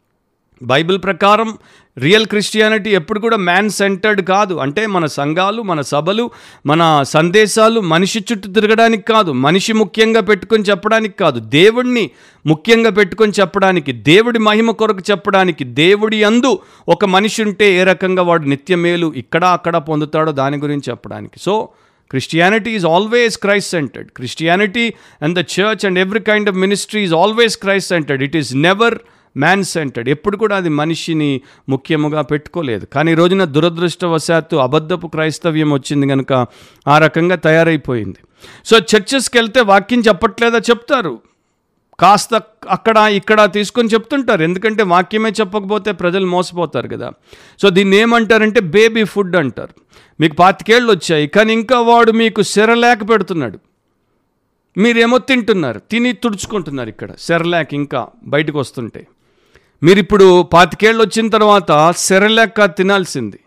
[0.62, 1.58] బైబిల్ ప్రకారం
[1.98, 4.54] రియల్ క్రిస్టియానిటీ ఎప్పుడు కూడా మ్యాన్ సెంటర్డ్ కాదు.
[4.54, 6.30] అంటే మన సంఘాలు మన సభలు
[6.66, 12.10] మన సందేశాలు మనిషి చుట్టూ తిరగడానికి కాదు మనిషి ముఖ్యంగా పెట్టుకొని చెప్పడానికి కాదు దేవుడిని
[12.46, 18.42] ముఖ్యంగా పెట్టుకొని చెప్పడానికి దేవుడి మహిమ కొరకు చెప్పడానికి దేవుడి అందు ఒక మనిషి ఉంటే ఏ రకంగా వాడు
[18.42, 21.40] నిత్యమేలు ఇక్కడ అక్కడ పొందుతాడో దాని గురించి చెప్పడానికి.
[21.40, 21.68] So
[22.10, 27.14] Christianity is always Christ centred Christianity and the church and every kind of ministry is
[27.14, 28.98] always Christ centred it is never
[29.36, 32.84] man centred ఎప్పుడు కూడా అది మనిషిని ముఖ్యముగా పెట్టుకోలేదు.
[32.84, 36.46] కానీ ఈ రోజున దురదృష్టవశాత్తు అబద్ధపు క్రైస్తవ్యం వచ్చింది కనుక
[36.88, 38.16] ఆ రకంగా తయారైపోయింది.
[38.64, 41.20] సో చర్చెస్కి వెళ్తే వాక్యం చెప్పట్లేదా చెప్తారు.
[41.98, 44.42] కాస్త అక్కడ ఇక్కడ తీసుకొని చెప్తుంటారు.
[44.42, 47.12] ఎందుకంటే వాక్యమే చెప్పకపోతే ప్రజలు మోసపోతారు కదా.
[47.62, 49.74] సో దీన్ని ఏమంటారంటే బేబీ ఫుడ్ అంటారు.
[50.20, 53.58] మీకు పాతికేళ్ళు వచ్చాయి కానీ ఇంకా వాడు మీకు సెరలేక పెడుతున్నాడు.
[54.76, 57.10] మీరేమో తింటున్నారు తిని తుడుచుకుంటున్నారు ఇక్కడ.
[57.18, 59.06] సెరలాక్ ఇంకా బయటకు వస్తుంటే.
[59.82, 63.38] మీరు ఇప్పుడు పాతికేళ్ళు వచ్చిన తర్వాత సెరలెక్క తినాల్సింది.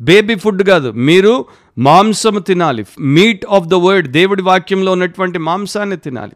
[0.00, 1.44] బేబీ ఫుడ్ కాదు మీరు
[1.78, 2.84] మాంసము తినాలి.
[3.00, 6.32] మీట్ ఆఫ్ ద వర్డ్ దేవుడి వాక్యంలో ఉన్నటువంటి మాంసాన్ని తినాలి.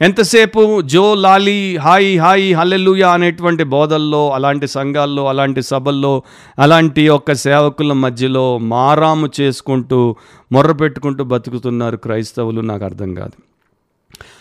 [0.00, 6.22] ఎంతసేపు జో లాలి హాయి హాయి హల్లెలుయ అనేటువంటి బోధల్లో అలాంటి సంఘాల్లో అలాంటి సభల్లో
[6.58, 10.16] అలాంటి యొక్క సేవకుల మధ్యలో మారాము చేసుకుంటూ
[10.52, 13.55] మొర్ర పెట్టుకుంటూ బతుకుతున్నారు క్రైస్తవులు నాకు అర్థం కాదు.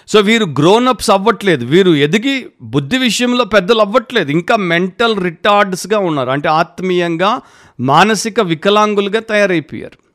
[0.07, 1.65] సో వీరు గ్రోనప్స్ అవ్వట్లేదు.
[1.65, 4.31] వీరు ఎదిగి బుద్ధి విషయంలో పెద్దలు అవ్వట్లేదు.
[4.31, 6.29] ఇంకా మెంటల్ రిటార్డ్స్గా ఉన్నారు.
[6.29, 7.41] అంటే ఆత్మీయంగా
[7.79, 10.05] మానసిక వికలాంగులుగా తయారైపోయారు.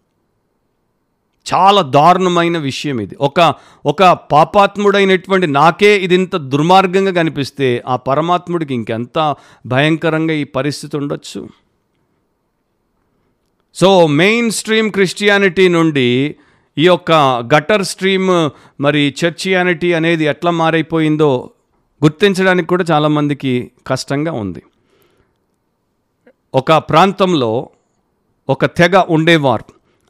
[1.55, 3.17] చాలా దారుణమైన విషయం ఇది.
[3.21, 3.55] ఒక
[3.87, 9.35] ఒక పాపాత్ముడైనటువంటి నాకే ఇది ఇంత దుర్మార్గంగా కనిపిస్తే ఆ పరమాత్ముడికి ఇంకెంత
[9.67, 11.49] భయంకరంగా ఈ పరిస్థితి ఉండొచ్చు?
[13.75, 16.37] సో మెయిన్ స్ట్రీమ్ క్రిస్టియానిటీ నుండి
[16.79, 17.13] ఈ యొక్క
[17.55, 18.51] గటర్ స్ట్రీమ్
[18.83, 21.51] మరి చర్చియానిటీ అనేది ఎట్లా మారైపోయిందో
[22.05, 24.63] గుర్తించడానికి కూడా చాలామందికి కష్టంగా ఉంది.
[26.55, 27.69] ఒక ప్రాంతంలో
[28.49, 29.65] ఒక తెగ ఉండేవారు.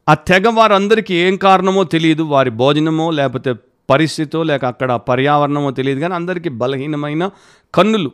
[0.09, 2.23] ఆ తెగ వారందరికీ ఏం కారణమో తెలియదు.
[2.23, 3.53] వారి భోజనమో లేకపోతే
[3.89, 5.99] పరిస్థితో లేక అక్కడ పర్యావరణమో తెలియదు.
[5.99, 7.29] కానీ అందరికీ బలహీనమైన
[7.75, 8.11] కన్నులు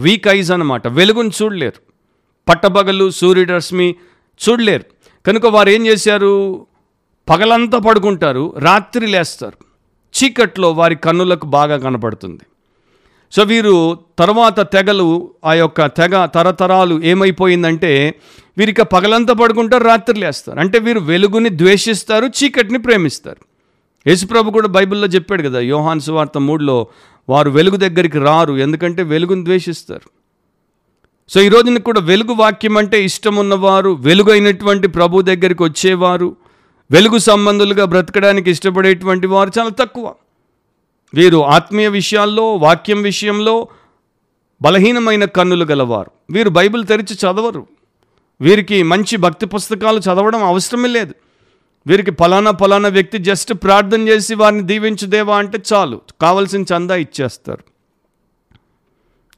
[0.00, 1.80] వీక్ ఐజ్ అనమాట వెలుగును చూడలేరు.
[2.48, 3.94] పట్టబగలు సూర్యరశ్మి
[4.48, 4.84] చూడలేరు.
[5.26, 6.66] కనుక వారు ఏం చేశారు?
[7.28, 9.58] పగలంతా పడుకుంటారు రాత్రి లేస్తారు.
[10.14, 12.44] చీకట్లో వారి కన్నులకు బాగా కనపడుతుంది.
[13.32, 18.14] సో వీరు తర్వాత తెగలు ఆ యొక్క తెగ తరతరాలు ఏమైపోయిందంటే
[18.58, 20.58] వీరికి పగలంతా పడుకుంటారు రాత్రి లేస్తారు.
[20.58, 23.42] అంటే వీరు వెలుగుని ద్వేషిస్తారు చీకటిని ప్రేమిస్తారు.
[24.06, 26.86] యేసుప్రభు కూడా బైబిల్లో చెప్పాడు కదా యోహాన్ సువార్త మూడులో
[27.28, 30.08] వారు వెలుగు దగ్గరికి రారు ఎందుకంటే వెలుగుని ద్వేషిస్తారు.
[31.28, 36.36] సో ఈ రోజున కూడా వెలుగు వాక్యం అంటే ఇష్టం ఉన్నవారు వెలుగైనటువంటి ప్రభు దగ్గరికి వచ్చేవారు.
[36.90, 40.14] వెలుగు సంబంధులుగా బ్రతకడానికి ఇష్టపడేటువంటి వారు చాలా తక్కువ.
[41.14, 43.68] వీరు ఆత్మీయ విషయాల్లో వాక్యం విషయంలో
[44.62, 46.10] బలహీనమైన కన్నులు గలవారు.
[46.30, 47.66] వీరు బైబిల్ తెరిచి చదవరు.
[48.40, 51.14] వీరికి మంచి భక్తి పుస్తకాలు చదవడం అవసరమే లేదు.
[51.86, 56.00] వీరికి ఫలానా ఫలానా వ్యక్తి జస్ట్ ప్రార్థన చేసి వారిని దీవించు దేవా అంటే చాలు.
[56.20, 57.64] కావలసిన చందా ఇచ్చేస్తారు.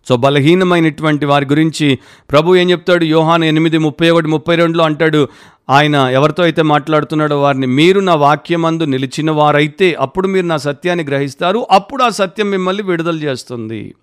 [0.08, 1.98] సో బలహీనమైనటువంటి వారి గురించి
[2.30, 3.04] ప్రభు ఏం చెప్తాడు?
[3.04, 5.28] యోహాన్ ఎనిమిది ముప్పై ఒకటి ముప్పై రెండులో అంటాడు
[5.70, 11.66] ఆయన ఎవరితో అయితే మాట్లాడుతున్నాడో వారిని మీరు నా వాక్యమందు నిలిచిన వారైతే అప్పుడు మీరు నా సత్యాన్ని గ్రహిస్తారు
[11.70, 13.94] అప్పుడు ఆ సత్యం మిమ్మల్ని విడుదల చేస్తుంది.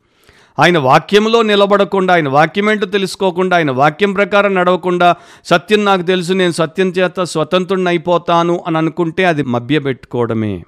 [0.59, 6.51] ఆయన వాక్యంలో నిలబడకుండా ఆయన వాక్యం ఏంటో తెలుసుకోకుండా ఆయన వాక్యం ప్రకారం నడవకుండా సత్యం నాకు తెలుసు నేను
[6.51, 10.63] సత్యం చేత స్వతంత్రుడిని అయిపోతాను అని అనుకుంటే అది మభ్యపెట్టుకోవడమే.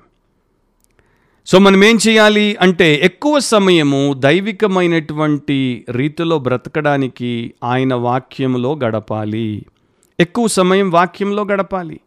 [1.46, 9.66] సో మనం ఏం చేయాలి అంటే ఎక్కువ సమయము దైవికమైనటువంటి రీతిలో బ్రతకడానికి ఆయన వాక్యంలో గడపాలి.
[10.20, 11.99] ఎక్కువ సమయం వాక్యంలో గడపాలి.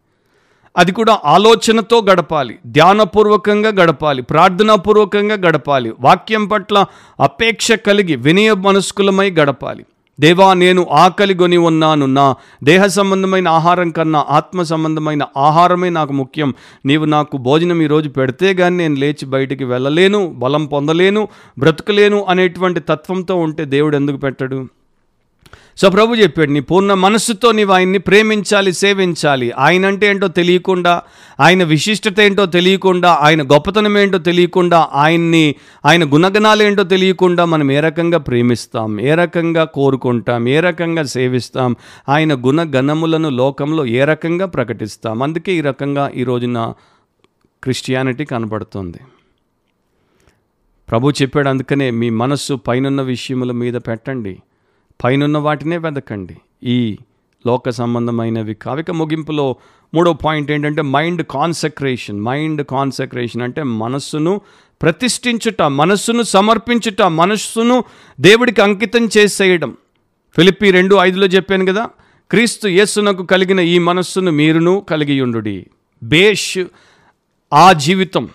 [0.76, 2.59] అది కూడా ఆలోచనతో గడపాలి.
[2.66, 4.22] ధ్యానపూర్వకంగా గడపాలి.
[4.22, 5.92] ప్రార్థనాపూర్వకంగా గడపాలి.
[6.00, 6.86] వాక్యం పట్ల
[7.20, 9.86] అపేక్ష కలిగి వినయ మనస్కులమై గడపాలి.
[10.20, 12.06] దేవా నేను ఆకలి కొని ఉన్నాను.
[12.06, 12.34] నా
[12.64, 16.54] దేహ సంబంధమైన ఆహారం కన్నా ఆత్మ సంబంధమైన ఆహారమే నాకు ముఖ్యం.
[16.86, 21.28] నీవు నాకు భోజనం ఈరోజు పెడితే కానీ నేను లేచి బయటికి వెళ్ళలేను బలం పొందలేను
[21.59, 24.68] బ్రతకలేను అనేటువంటి తత్వంతో ఉంటే దేవుడు ఎందుకు పెట్టడు?
[25.81, 29.51] సో ప్రభు చెప్పాడు నీ పూర్ణ మనస్సుతో నీవు ఆయన్ని ప్రేమించాలి సేవించాలి.
[29.51, 31.03] ఆయన అంటే ఏంటో తెలియకుండా
[31.41, 35.55] ఆయన విశిష్టత ఏంటో తెలియకుండా ఆయన గొప్పతనం ఏంటో తెలియకుండా ఆయన్ని
[35.87, 41.76] ఆయన గుణగణాలు ఏంటో తెలియకుండా మనం ఏ రకంగా ప్రేమిస్తాం ఏ రకంగా కోరుకుంటాం ఏ రకంగా సేవిస్తాం
[42.09, 45.22] ఆయన గుణగణములను లోకంలో ఏ రకంగా ప్రకటిస్తాం.
[45.22, 46.72] అందుకే ఈ రకంగా ఈ రోజున
[47.62, 48.99] క్రిస్టియానిటీ కనబడుతుంది.
[50.91, 54.37] ప్రభు చెప్పాడు అందుకనే మీ మనస్సు పైనున్న విషయముల మీద పెట్టండి.
[55.05, 56.99] పైనున్న వాటినే వెతకండి ఈ
[57.46, 59.57] లోక సంబంధమైనవి కావిక ముగింపులో
[59.94, 62.20] మూడో పాయింట్ ఏంటంటే మైండ్ కాన్సక్రేషన్.
[62.20, 64.40] మైండ్ కాన్సక్రేషన్ అంటే మనస్సును
[64.82, 67.84] ప్రతిష్ఠించుట మనస్సును సమర్పించుట మనస్సును
[68.20, 69.76] దేవుడికి అంకితం చేసేయడం.
[70.36, 71.90] ఫిలిప్పి రెండు ఐదులో చెప్పాను కదా
[72.30, 75.66] క్రీస్తు యేసునకు కలిగిన ఈ మనస్సును మీరును కలిగి ఉండుడి.
[76.03, 76.59] బేష్
[77.53, 78.28] ఆ జీవితం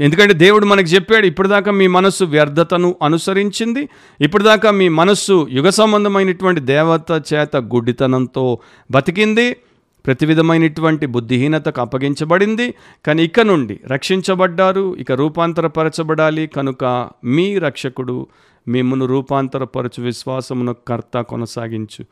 [0.00, 3.88] ఎందుకంటే దేవుడు మనకు చెప్పాడు ఇప్పటిదాకా మీ మనస్సు వ్యర్థతను అనుసరించింది
[4.20, 8.58] ఇప్పటిదాకా మీ మనస్సు యుగ సంబంధమైనటువంటి దేవత చేత గుడ్డితనంతో
[8.90, 9.56] బతికింది
[10.06, 12.74] ప్రతి విధమైనటువంటి బుద్ధిహీనతకు అప్పగించబడింది
[13.06, 18.26] కానీ ఇక నుండి రక్షించబడ్డారు ఇక రూపాంతరపరచబడాలి కనుక మీ రక్షకుడు
[18.68, 22.04] మిమ్మను రూపాంతరపరచు విశ్వాసమును కర్త కొనసాగించు.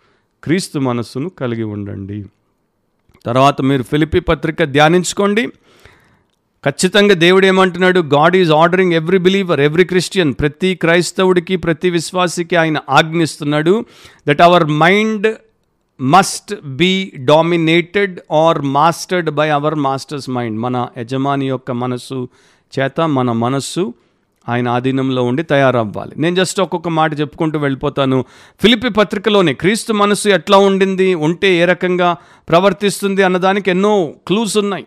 [0.44, 2.24] క్రీస్తు మనస్సును కలిగి ఉండండి.
[3.26, 5.48] తర్వాత మీరు ఫిలిపి పత్రిక ధ్యానించుకోండి.
[6.64, 12.78] ఖచ్చితంగా దేవుడు ఏమంటున్నాడు God is ordering every believer every Christian ప్రతి క్రైస్తవుడికి ప్రతి విశ్వాసికి ఆయన
[12.90, 13.84] ఆజ్ఞిస్తున్నాడు
[14.28, 15.34] that our mind
[16.00, 22.28] must be dominated or mastered by our master's mind మన యజమాని యొక్క మనస్సు
[22.78, 23.94] చేత మన మనస్సు
[24.48, 26.12] ఆయన ఆధీనంలో ఉండి తయారవ్వాలి.
[26.16, 28.24] నేను జస్ట్ ఒక్కొక్క మాట చెప్పుకుంటూ వెళ్ళిపోతాను.
[28.62, 31.14] ఫిలిపి పత్రికలోనే క్రీస్తు మనస్సు ఎట్లా ఉండింది?
[31.14, 32.16] ఉంటే ఏ రకంగా
[32.48, 34.86] ప్రవర్తిస్తుంది అన్నదానికి ఎన్నో క్లూస్ ఉన్నాయి.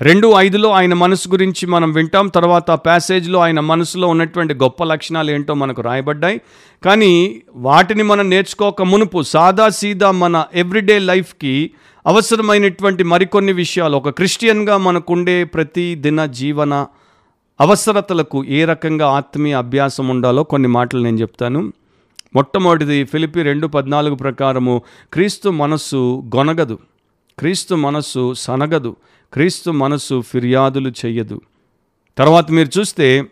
[0.00, 2.28] రెండు ఐదులో ఆయన మనసు గురించి మనం వింటాం.
[2.28, 6.40] తర్వాత ప్యాసేజ్లో ఆయన మనసులో ఉన్నటువంటి గొప్ప లక్షణాలు ఏంటో మనకు రాయబడ్డాయి.
[6.84, 11.70] కానీ వాటిని మనం నేర్చుకోక మునుపు సాదా సీదా మన ఎవ్రీడే లైఫ్కి
[12.06, 16.86] అవసరమైనటువంటి మరికొన్ని విషయాలు ఒక క్రిస్టియన్గా మనకుండే ప్రతి దిన జీవన
[17.60, 21.72] అవసరతలకు ఏ రకంగా ఆత్మీయ అభ్యాసం ఉండాలో కొన్ని మాటలు నేను చెప్తాను.
[22.34, 24.82] మొట్టమొదటిది ఫిలిపి రెండు పద్నాలుగు ప్రకారము
[25.12, 26.78] క్రీస్తు మనస్సు గొనగదు.
[27.38, 28.96] క్రీస్తు మనస్సు సనగదు.
[29.36, 31.40] క్రీస్తు మనస్సు ఫిర్యాదులు చెయ్యదు
[32.18, 33.22] తర్వాత మీరు చూస్తే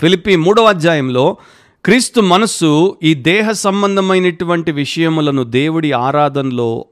[0.00, 1.36] ఫిలిపి మూడవ అధ్యాయంలో
[1.84, 6.86] క్రీస్తు మనస్సు ఈ దేహ సంబంధమైనటువంటి విషయములను దేవుడి ఆరాధనలో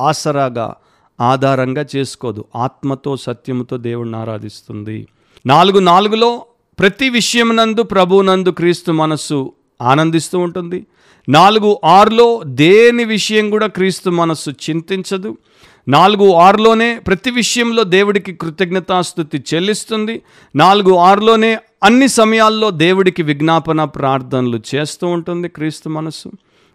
[0.00, 0.74] ఆసరాగా
[1.20, 2.44] ఆధారంగా చేసుకోదు.
[2.56, 5.06] ఆత్మతో సత్యముతో దేవుడిని ఆరాధిస్తుంది.
[5.46, 6.46] నాలుగు నాలుగులో
[6.78, 10.86] ప్రతి విషయమునందు ప్రభునందు క్రీస్తు మనస్సు ఆనందిస్తూ ఉంటుంది.
[11.28, 15.38] నాలుగు ఆరులో దేని విషయం కూడా క్రీస్తు మనస్సు చింతించదు.
[15.88, 20.22] నాలుగు ఆరులోనే ప్రతి విషయంలో దేవుడికి కృతజ్ఞతాస్థుతి చెల్లిస్తుంది.
[20.56, 26.30] నాలుగు ఆరులోనే అన్ని సమయాల్లో దేవుడికి విజ్ఞాపన ప్రార్థనలు చేస్తూ ఉంటుంది క్రీస్తు మనస్సు.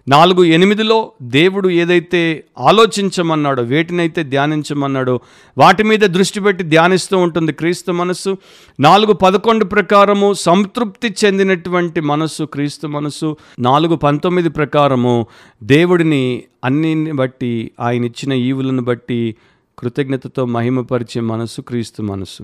[0.08, 5.20] నాలుగు ఎనిమిదిలో దేవుడు ఏదైతే ఆలోచించమన్నాడో వేటినైతే ధ్యానించమన్నాడో
[5.58, 8.38] వాటి మీద దృష్టి పెట్టి ధ్యానిస్తూ ఉంటుంది క్రీస్తు మనస్సు.
[8.80, 13.38] నాలుగు పదకొండు ప్రకారము సంతృప్తి చెందినటువంటి మనస్సు క్రీస్తు మనస్సు.
[13.60, 15.28] నాలుగు పంతొమ్మిది ప్రకారము
[15.64, 19.36] దేవుడిని అన్నిని బట్టి ఆయన ఇచ్చిన ఈవులను బట్టి
[19.80, 22.43] కృతజ్ఞతతో మహిమపరిచే మనస్సు క్రీస్తు మనస్సు.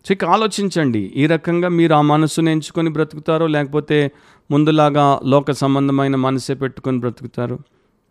[0.00, 4.10] చిక్ ఆలోచించండి ఈ రకంగా మీరు ఆ మనస్సును ఎంచుకొని బ్రతుకుతారో లేకపోతే
[4.50, 7.58] ముందులాగా లోక సంబంధమైన మనసే పెట్టుకొని బ్రతుకుతారు.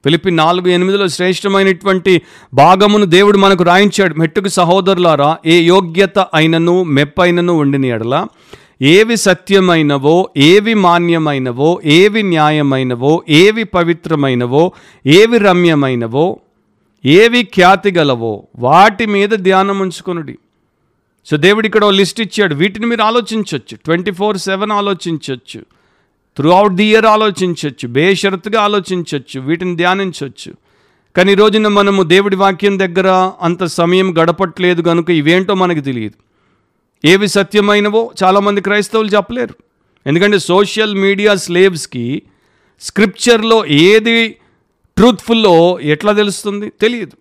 [0.06, 2.22] పిలిపి నాలుగు ఎనిమిదిలో శ్రేష్టమైనటువంటి
[2.54, 4.14] భాగమును దేవుడు మనకు రాయించాడు.
[4.20, 8.28] మెట్టుకు సహోదరులారా ఏ యోగ్యత అయినను మెప్పైనను ఉండిన ఎడల
[8.82, 14.72] ఏవి సత్యమైనవో ఏవి మాన్యమైనవో ఏవి న్యాయమైనవో ఏవి పవిత్రమైనవో
[15.06, 16.40] ఏవి రమ్యమైనవో
[17.06, 20.38] ఏవి ఖ్యాతి గలవో వాటి మీద ధ్యానం ఉంచుకొనుడి.
[21.26, 22.56] సో దేవుడు ఇక్కడ ఓ లిస్ట్ ఇచ్చాడు.
[22.56, 25.62] వీటిని మీరు ఆలోచించవచ్చు ట్వంటీ ఫోర్ సెవెన్ ఆలోచించవచ్చు
[26.40, 30.54] త్రూ అవుట్ ది ఇయర్ ఆలోచించవచ్చు బేషరతుగా ఆలోచించవచ్చు వీటిని ధ్యానించవచ్చు
[31.16, 36.18] కానీ రోజున మనము దేవుడి వాక్యం దగ్గర అంత సమయం గడపట్లేదు కనుక ఇవేంటో మనకు తెలియదు.
[37.08, 39.56] ఏవి సత్యమైనవో చాలామంది క్రైస్తవులు చెప్పలేరు.
[40.08, 42.22] ఎందుకంటే సోషల్ మీడియా స్లేవ్స్కి
[42.82, 44.30] స్క్రిప్చర్లో ఏది
[44.98, 47.18] ట్రూత్ఫుల్లో ఎట్లా తెలుస్తుంది తెలియదు.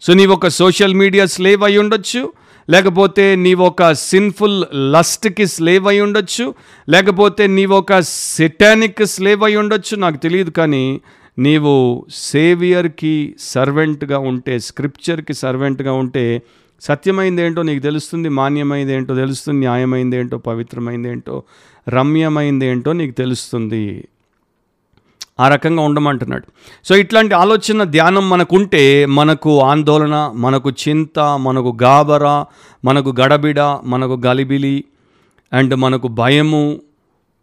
[0.00, 2.32] సో నీవు ఒక సోషల్ మీడియా స్లేవ్ అయి ఉండొచ్చు
[2.68, 6.54] లేకపోతే నీవు ఒక సిన్ఫుల్ లస్ట్కి స్లేవ్ అయి ఉండొచ్చు
[6.88, 11.00] లేకపోతే నీవు ఒక సెటానిక్ స్లేవ్ అయి ఉండొచ్చు నాకు తెలియదు కానీ
[11.38, 16.42] నీవు సేవియర్కి సర్వెంట్గా ఉంటే స్క్రిప్చర్కి సర్వెంట్గా ఉంటే
[16.82, 21.42] సత్యమైంది ఏంటో నీకు తెలుస్తుంది మాన్యమైంది ఏంటో తెలుస్తుంది న్యాయమైంది ఏంటో పవిత్రమైంది ఏంటో
[21.88, 24.04] రమ్యమైంది ఏంటో నీకు తెలుస్తుంది.
[25.40, 26.42] ఆ రకంగా ఉండమంటున్నాడు.
[26.84, 32.44] సో ఇట్లాంటి ఆలోచన ధ్యానం మనకుంటే మనకు ఆందోళన మనకు చింత మనకు గాబర
[32.84, 34.84] మనకు గడబిడ మనకు గలిబిలి
[35.52, 36.80] అండ్ మనకు భయము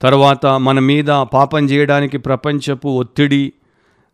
[0.01, 3.53] తర్వాత మన మీద పాపం చేయడానికి ప్రపంచపు ఒత్తిడి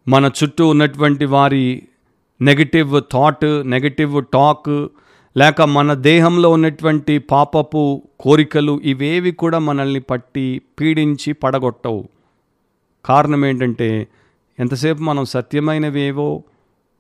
[0.07, 1.81] మన చుట్టూ ఉన్నటువంటి వారి
[2.41, 4.87] నెగటివ్ థాట్ నెగటివ్ టాక్
[5.37, 12.03] లేక మన దేహంలో ఉన్నటువంటి పాపపు కోరికలు ఇవేవి కూడా మనల్ని పట్టి పీడించి పడగొట్టవు.
[13.05, 14.07] కారణం ఏంటంటే
[14.59, 16.43] ఎంతసేపు మనం సత్యమైనవేవో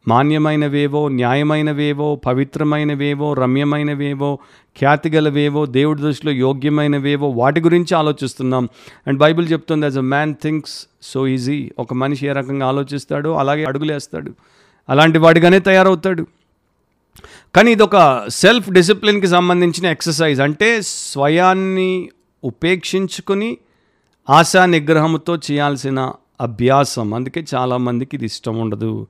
[0.07, 4.39] మాన్యమైనవేవో న్యాయమైనవేవో పవిత్రమైనవేవో రమ్యమైనవేవో
[4.77, 8.69] ఖ్యాతిగలవేవో దేవుడి దృష్టిలో యోగ్యమైనవేవో వాటి గురించి ఆలోచిస్తున్నాం.
[9.07, 13.63] అండ్ బైబిల్ చెప్తుంది as a man thinks so is he ఒక మనిషి ఏ రకంగా ఆలోచిస్తాడో అలాగే
[13.63, 14.33] అడుగులేస్తాడు
[14.89, 16.27] అలాంటి వాడిగానే తయారవుతాడు.
[17.55, 20.41] కానీ ఇది ఒక సెల్ఫ్ డిసిప్లిన్కి సంబంధించిన ఎక్సర్సైజ్.
[20.41, 22.09] అంటే స్వయాన్ని
[22.43, 23.57] ఉపేక్షించుకుని
[24.29, 26.11] ఆశా నిగ్రహంతో చేయాల్సిన
[26.41, 27.13] అభ్యాసం.
[27.13, 29.07] అందుకే చాలామందికి ఇది ఇష్టం ఉండదు.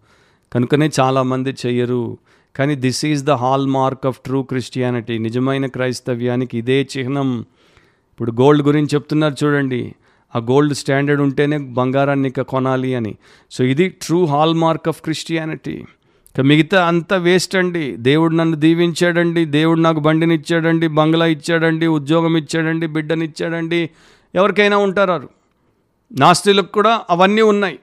[0.53, 2.17] కనుకనే చాలామంది చెయ్యరు
[2.55, 3.31] కానీ this is the
[3.67, 7.39] hallmark of true Christianity నిజమైన క్రైస్తవ్యానికి ఇదే చిహ్నం.
[8.13, 9.95] ఇప్పుడు గోల్డ్ గురించి చెప్తున్నారు చూడండి.
[10.35, 13.15] ఆ గోల్డ్ స్టాండర్డ్ ఉంటేనే బంగారాన్ని ఇక కొనాలి అని.
[13.51, 15.83] సో ఇది true hallmark of Christianity
[16.35, 17.95] ఇక మిగతా అంతా వేస్ట్ అండి.
[17.97, 19.45] దేవుడు నన్ను దీవించాడండి.
[19.45, 21.87] దేవుడు నాకు బండిని ఇచ్చాడండి బంగ్లా ఇచ్చాడండి.
[21.87, 22.87] ఉద్యోగం ఇచ్చాడండి.
[22.87, 23.89] బిడ్డనిచ్చాడండి.
[24.35, 25.29] ఎవరికైనా ఉంటారు
[26.11, 27.79] నాస్తిలకు కూడా అవన్నీ ఉన్నాయి.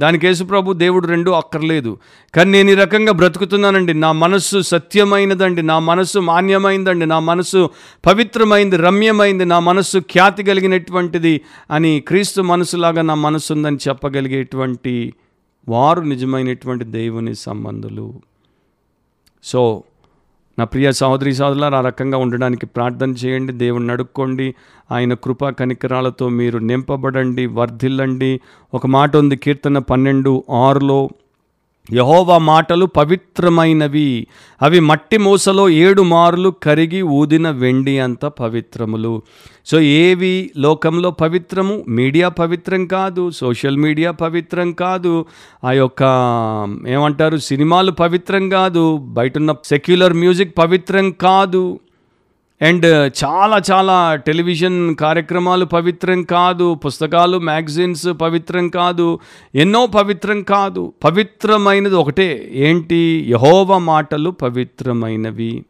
[0.00, 1.98] దానికి యేసుప్రభు దేవుడు రెండు అక్కర్లేదు.
[2.34, 3.94] కానీ నేను ఈ రకంగా బ్రతుకుతున్నానండి.
[3.94, 5.62] నా మనస్సు సత్యమైనదండి.
[5.62, 7.06] నా మనస్సు మాన్యమైందండి.
[7.06, 7.70] నా మనస్సు
[8.06, 9.44] పవిత్రమైంది రమ్యమైంది.
[9.44, 11.40] నా మనస్సు ఖ్యాతి కలిగినటువంటిది
[11.70, 15.14] అని క్రీస్తు మనసులాగా నా మనస్సు ఉందని చెప్పగలిగేటువంటి
[15.68, 18.20] వారు నిజమైనటువంటి దేవుని సంబంధులు.
[19.44, 19.82] సో
[20.58, 24.54] నా ప్రియ సహోదరి సహోదరులు ఆ రకంగా ఉండడానికి ప్రార్థన చేయండి దేవుణ్ణి నడుక్కోండి
[24.92, 28.40] ఆయన కృపా కనికరాలతో మీరు నింపబడండి వర్ధిల్లండి.
[28.74, 31.08] ఒక మాట ఉంది కీర్తన పన్నెండు ఆరులో
[31.92, 34.26] యహోవా మాటలు పవిత్రమైనవి
[34.62, 39.22] అవి మట్టి మూసలో ఏడు మారులు కరిగి ఊదిన వెండి అంత పవిత్రములు.
[39.66, 41.84] సో ఏవి లోకంలో పవిత్రము?
[41.88, 45.24] మీడియా పవిత్రం కాదు సోషల్ మీడియా పవిత్రం కాదు
[45.64, 46.02] ఆ యొక్క
[46.88, 51.80] ఏమంటారు సినిమాలు పవిత్రం కాదు బయట ఉన్న సెక్యులర్ మ్యూజిక్ పవిత్రం కాదు.
[52.62, 59.18] అండ్ చాలా చాలా టెలివిజన్ కార్యక్రమాలు పవిత్రం కాదు పుస్తకాలు మ్యాగజైన్స్ పవిత్రం కాదు
[59.54, 60.92] ఎన్నో పవిత్రం కాదు.
[61.04, 62.50] పవిత్రమైనది ఒకటే.
[62.52, 63.26] ఏంటి?
[63.28, 65.64] యహోవ మాటలు పవిత్రమైనవి.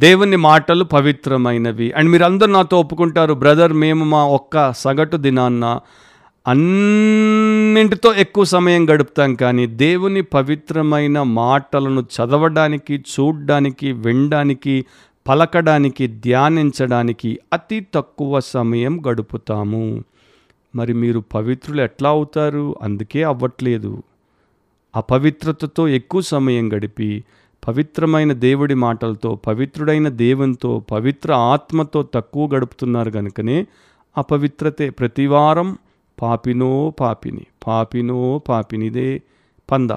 [0.00, 1.92] దేవుని మాటలు పవిత్రమైనవి.
[1.92, 5.80] అండ్ మీరు అందరూ నాతో ఒప్పుకుంటారు బ్రదర్ మేము మా ఒక్క సగటు దినాన్న
[6.48, 14.86] అన్నింటితో ఎక్కువ సమయం గడుపుతాం కానీ దేవుని పవిత్రమైన మాటలను చదవడానికి చూడడానికి వినడానికి
[15.28, 20.04] పలకడానికి ధ్యానించడానికి అతి తక్కువ సమయం గడుపుతాము.
[20.76, 22.76] మరి మీరు పవిత్రులు ఎట్లా అవుతారు?
[22.82, 24.02] అందుకే అవ్వట్లేదు.
[24.96, 27.24] అపవిత్రతతో ఎక్కువ సమయం గడిపి
[27.68, 33.66] పవిత్రమైన దేవుడి మాటలతో పవిత్రుడైన దేవునితో పవిత్ర ఆత్మతో తక్కువ గడుపుతున్నారు కనుకనే
[34.18, 35.78] అపవిత్రతే ప్రతివారం
[36.22, 39.22] పాపినో పాపిని పాపినో పాపినిదే
[39.70, 39.90] పంద.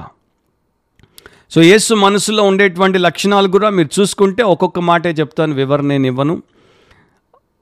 [1.52, 6.44] సో యేసు మనసులో ఉండేటువంటి లక్షణాలు కూడా మీరు చూసుకుంటే ఒక్కొక్క మాటే చెప్తాను వివరణ నేను ఇవ్వను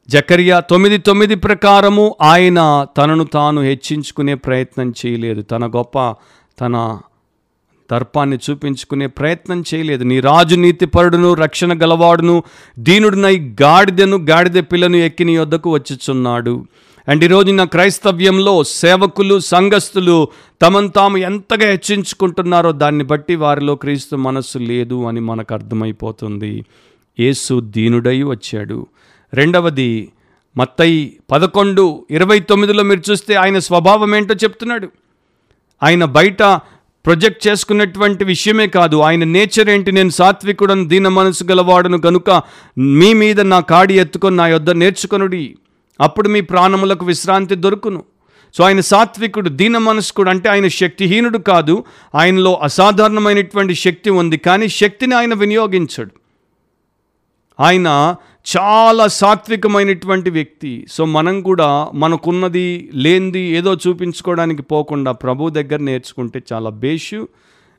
[0.09, 5.41] జకరియా తొమ్మిది తొమ్మిది ప్రకారము ఆయన తనను తాను హెచ్చించుకునే ప్రయత్నం చేయలేదు.
[5.41, 6.15] తన గొప్ప
[6.61, 6.99] తన
[7.91, 10.03] దర్పాన్ని చూపించుకునే ప్రయత్నం చేయలేదు.
[10.03, 12.35] నీ రాజు నీతిపరుడును రక్షణ గలవాడును
[12.79, 16.55] దీనుడినై గాడిదను గాడిద పిల్లను ఎక్కి నీ వద్దకు వచ్చుచున్నాడు.
[17.07, 20.17] అండ్ ఈరోజు నా క్రైస్తవ్యంలో సేవకులు సంఘస్థులు
[20.61, 26.65] తమను తాము ఎంతగా హెచ్చించుకుంటున్నారో దాన్ని బట్టి వారిలో క్రీస్తు మనస్సు లేదు అని మనకు అర్థమైపోతుంది.
[27.19, 28.87] యేసు దీనుడై వచ్చాడు.
[29.33, 29.89] రెండవది
[30.57, 30.99] మత్తయి
[31.31, 34.87] పదకొండు ఇరవై తొమ్మిదిలో మీరు చూస్తే ఆయన స్వభావం ఏంటో చెప్తున్నాడు.
[35.83, 36.41] ఆయన బయట
[37.05, 38.97] ప్రొజెక్ట్ చేసుకున్నటువంటి విషయమే కాదు.
[38.97, 39.91] ఆయన నేచర్ ఏంటి?
[39.91, 42.41] నేను సాత్వికుడను దీన మనసు గలవాడును గనుక
[42.77, 45.55] మీ మీద నా కాడి ఎత్తుకొని నా యొద్ద నేర్చుకొనుడి.
[46.01, 48.03] అప్పుడు మీ ప్రాణములకు విశ్రాంతి దొరుకును.
[48.53, 51.83] సో ఆయన సాత్వికుడు దీన మనస్కుడు అంటే ఆయన శక్తిహీనుడు కాదు.
[52.15, 54.37] ఆయనలో అసాధారణమైనటువంటి శక్తి ఉంది.
[54.37, 56.11] కానీ శక్తిని ఆయన వినియోగించడు.
[57.59, 58.15] ఆయన
[58.45, 60.85] చాలా సాత్వికమైనటువంటి వ్యక్తి.
[60.91, 67.27] సో మనం కూడా మనకున్నది లేనిది ఏదో చూపించుకోవడానికి పోకుండా ప్రభు దగ్గర నేర్చుకుంటే చాలా బేషు.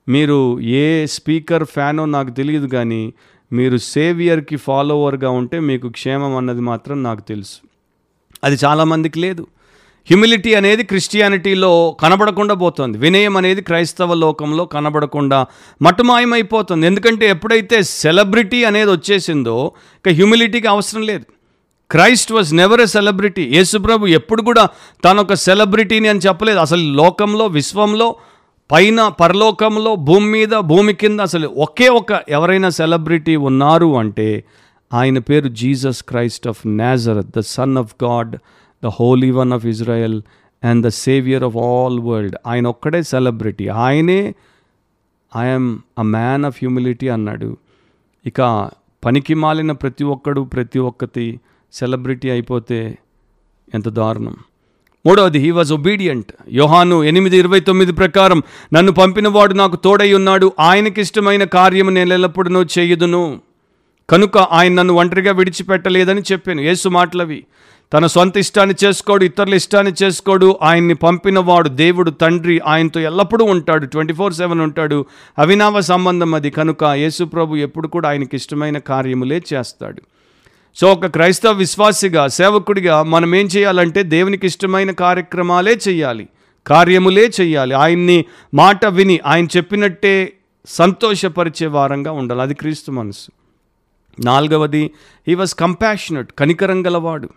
[0.08, 3.12] మీరు ఏ స్పీకర్ ఫ్యానో నాకు తెలియదు కానీ
[3.52, 7.58] మీరు సేవియర్కి ఫాలోవర్గా ఉంటే మీకు క్షేమం అన్నది మాత్రం నాకు తెలుసు.
[8.44, 9.46] అది చాలామందికి లేదు.
[10.08, 11.72] హ్యూమిలిటీ అనేది క్రిస్టియానిటీలో
[12.02, 12.98] కనబడకుండా పోతుంది.
[12.98, 15.38] వినయం అనేది క్రైస్తవ లోకంలో కనబడకుండా
[15.82, 16.86] మటుమాయమైపోతుంది.
[16.86, 19.56] ఎందుకంటే ఎప్పుడైతే సెలబ్రిటీ అనేది వచ్చేసిందో
[19.98, 21.24] ఇక హ్యూమిలిటీకి అవసరం లేదు.
[21.90, 24.64] Christ was never a celebrity యేసుప్రభు ఎప్పుడు కూడా
[25.04, 26.58] తను ఒక సెలబ్రిటీని అని చెప్పలేదు.
[26.58, 28.08] అసలు లోకంలో విశ్వంలో
[28.70, 34.28] పైన పరలోకంలో భూమి మీద భూమి కింద అసలు ఒకే ఒక ఎవరైనా సెలబ్రిటీ ఉన్నారు అంటే
[34.92, 38.32] ఆయన పేరు Jesus Christ of Nazareth the son of God
[38.84, 40.22] the holy one of Israel
[40.64, 44.34] and the saviour of all world ఆయన ఒక్కడే సెలబ్రిటీ ఆయనే
[45.36, 47.56] I am a man of humility అన్నాడు.
[48.26, 48.70] ఇక
[49.04, 51.40] పనికి మాలిన ప్రతి ఒక్కడు ప్రతి ఒక్కటి
[51.72, 52.98] సెలబ్రిటీ అయిపోతే
[53.74, 54.36] ఎంత దారుణం.
[55.06, 60.52] మూడవది హీ వాజ్ ఒబీడియంట్ యోహాను ఎనిమిది ఇరవై తొమ్మిది ప్రకారం నన్ను పంపినవాడు నాకు తోడై ఉన్నాడు.
[60.60, 63.40] ఆయనకి ఇష్టమైన కార్యము నేను ఎల్లప్పుడూ చేయదును.
[64.10, 66.60] కనుక ఆయన నన్ను ఒంటరిగా విడిచిపెట్టలేదని చెప్పాను.
[66.60, 67.44] యేసు మాటలవి.
[67.92, 70.58] తన సొంత ఇష్టాన్ని చేసుకోడు ఇతరుల ఇష్టాన్ని చేసుకోడు.
[70.62, 75.06] ఆయన్ని పంపినవాడు దేవుడు తండ్రి ఆయనతో ఎల్లప్పుడూ ఉంటాడు ట్వంటీ ఫోర్ సెవెన్ ఉంటాడు.
[75.38, 76.50] అవినావ సంబంధం అది.
[76.50, 80.02] కనుక యేసుప్రభు ఎప్పుడు కూడా ఆయనకి ఇష్టమైన కార్యములే చేస్తాడు.
[80.74, 86.28] సో ఒక క్రైస్తవ విశ్వాసిగా సేవకుడిగా మనం ఏం చేయాలంటే దేవునికి ఇష్టమైన కార్యక్రమాలే చేయాలి.
[86.66, 87.74] కార్యములే చేయాలి.
[87.74, 88.24] ఆయన్ని
[88.54, 90.32] మాట విని ఆయన చెప్పినట్టే
[90.66, 92.42] సంతోషపరిచే వారంగా ఉండాలి.
[92.42, 93.30] అది క్రీస్తు మనసు.
[94.24, 94.90] నాలుగవది
[95.28, 97.28] హీ వాజ్ కంపాషనట్ కనికరం గలవాడు.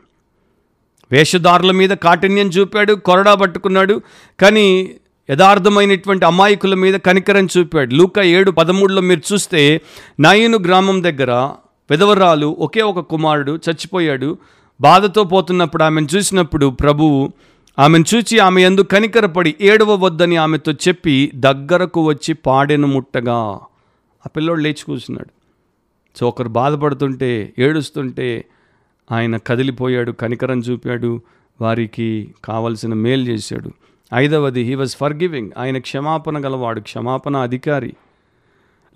[1.12, 4.02] వేషధారుల మీద కాఠిన్యం చూపాడు కొరడా పట్టుకున్నాడు.
[4.40, 4.92] కానీ
[5.30, 7.94] యథార్థమైనటువంటి అమాయకుల మీద కనికరం చూపాడు.
[7.94, 9.82] లూక ఏడు పదమూడులో మీరు చూస్తే
[10.20, 11.32] నాయను గ్రామం దగ్గర
[11.90, 14.38] విధవరాలు ఒకే ఒక కుమారుడు చచ్చిపోయాడు.
[14.82, 17.32] బాధతో పోతున్నప్పుడు ఆమెను చూసినప్పుడు ప్రభువు
[17.80, 23.60] ఆమెను చూచి ఆమె ఎందుకు కనికరపడి ఏడవ వద్దని ఆమెతో చెప్పి దగ్గరకు వచ్చి పాడెను ముట్టగా.
[24.26, 25.30] ఆ పిల్లోడు లేచి కూర్చున్నాడు.
[26.20, 28.46] సో ఒకరు బాధపడుతుంటే ఏడుస్తుంటే
[29.12, 31.22] ఆయన కదిలిపోయాడు కనికరం చూపాడు
[31.62, 33.72] వారికి కావలసిన మేలు చేశాడు.
[34.14, 37.94] ఐదవది హీ వాజ్ ఫర్ గివింగ్ ఆయన క్షమాపణ గలవాడు క్షమాపణ అధికారి.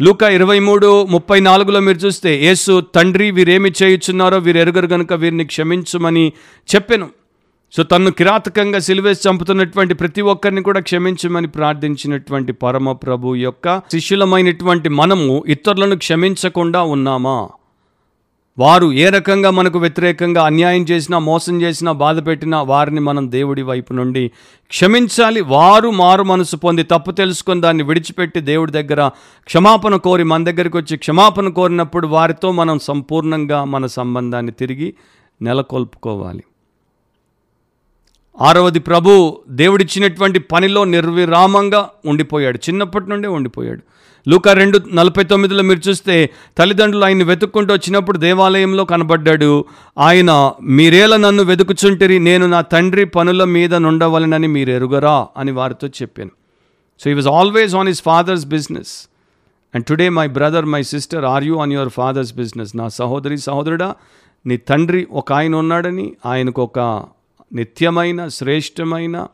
[0.02, 5.46] లూకా ఇరవై మూడు ముప్పై నాలుగులో మీరు చూస్తే యేసు తండ్రి వీరేమి చేయుచున్నారో వీరు ఎరుగరు గనుక వీరిని
[5.46, 6.34] క్షమించుమని
[6.76, 7.10] చెప్పాను.
[7.72, 15.44] సో తన్ను కిరాతకంగా సిలువేసి చంపుతున్నటువంటి ప్రతి ఒక్కరిని కూడా క్షమించమని ప్రార్థించినటువంటి పరమ ప్రభు యొక్క శిష్యులమైనటువంటి మనము
[15.48, 17.50] ఇతరులను క్షమించకుండా ఉన్నామా?
[18.60, 23.94] వారు ఏ రకంగా మనకు వ్యతిరేకంగా అన్యాయం చేసినా మోసం చేసినా బాధ పెట్టినా వారిని మనం దేవుడి వైపు
[23.94, 24.32] నుండి
[24.70, 25.42] క్షమించాలి.
[25.42, 29.08] వారు మారు మనసు పొంది తప్పు తెలుసుకొని దాన్ని విడిచిపెట్టి దేవుడి దగ్గర
[29.44, 34.94] క్షమాపణ కోరి మన దగ్గరికి వచ్చి క్షమాపణ కోరినప్పుడు వారితో మనం సంపూర్ణంగా మన సంబంధాన్ని తిరిగి
[35.42, 36.44] నెలకొల్పుకోవాలి.
[38.42, 42.58] ఆరవది ప్రభు దేవుడిచ్చినటువంటి పనిలో నిర్విరామంగా ఉండిపోయాడు.
[42.58, 43.99] చిన్నప్పటి నుండే ఉండిపోయాడు.
[44.30, 49.66] లూకా రెండు నలభై తొమ్మిదిలో మీరు చూస్తే తల్లిదండ్రులు ఆయన్ని వెతుక్కుంటూ వచ్చినప్పుడు దేవాలయంలో కనబడ్డాడు.
[49.98, 55.28] ఆయన మీరేలా నన్ను వెతుకుచుంటిరి నేను నా తండ్రి పనుల మీద నుండవలనని మీరు ఎరుగరా?
[55.38, 56.30] అని వారితో చెప్పాను.
[57.00, 59.10] So he was always on his father's business
[59.76, 63.96] and today my brother my sister are you on your father's business నా సహోదరి సహోదరుడా
[64.46, 67.04] నీ తండ్రి ఒక ఆయన ఉన్నాడని ఆయనకు ఒక
[67.54, 69.28] నిత్యమైన శ్రేష్టమైన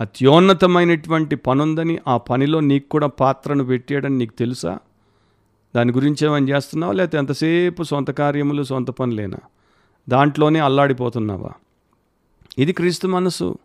[0.00, 4.78] అత్యోన్నతమైనటువంటి పనుందని ఆ పనిలో నీకు కూడా పాత్రను పెట్టాడని నీకు తెలుసా?
[5.76, 6.92] దాని గురించి ఏమైనా చేస్తున్నావా?
[6.92, 9.38] లేకపోతే ఎంతసేపు సొంత కార్యములు సొంత పనులేనా?
[10.08, 11.50] దాంట్లోనే అల్లాడిపోతున్నావా?
[12.58, 13.56] ఇది క్రీస్తు మనసు.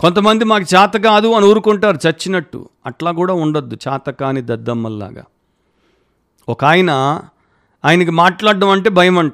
[0.00, 2.68] కొంతమంది మాకు చేత కాదు అని ఊరుకుంటారు చచ్చినట్టు.
[2.86, 5.24] అట్లా కూడా ఉండొద్దు చేత కాని దద్దమ్మల్లాగా.
[6.48, 7.20] ఒక ఆయన
[7.84, 9.32] ఆయనకి మాట్లాడడం అంటే భయం అంట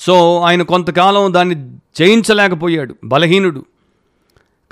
[0.00, 1.54] సో ఆయన కొంతకాలం దాన్ని
[1.98, 2.94] జయించలేకపోయాడు.
[3.04, 3.64] బలహీనుడు.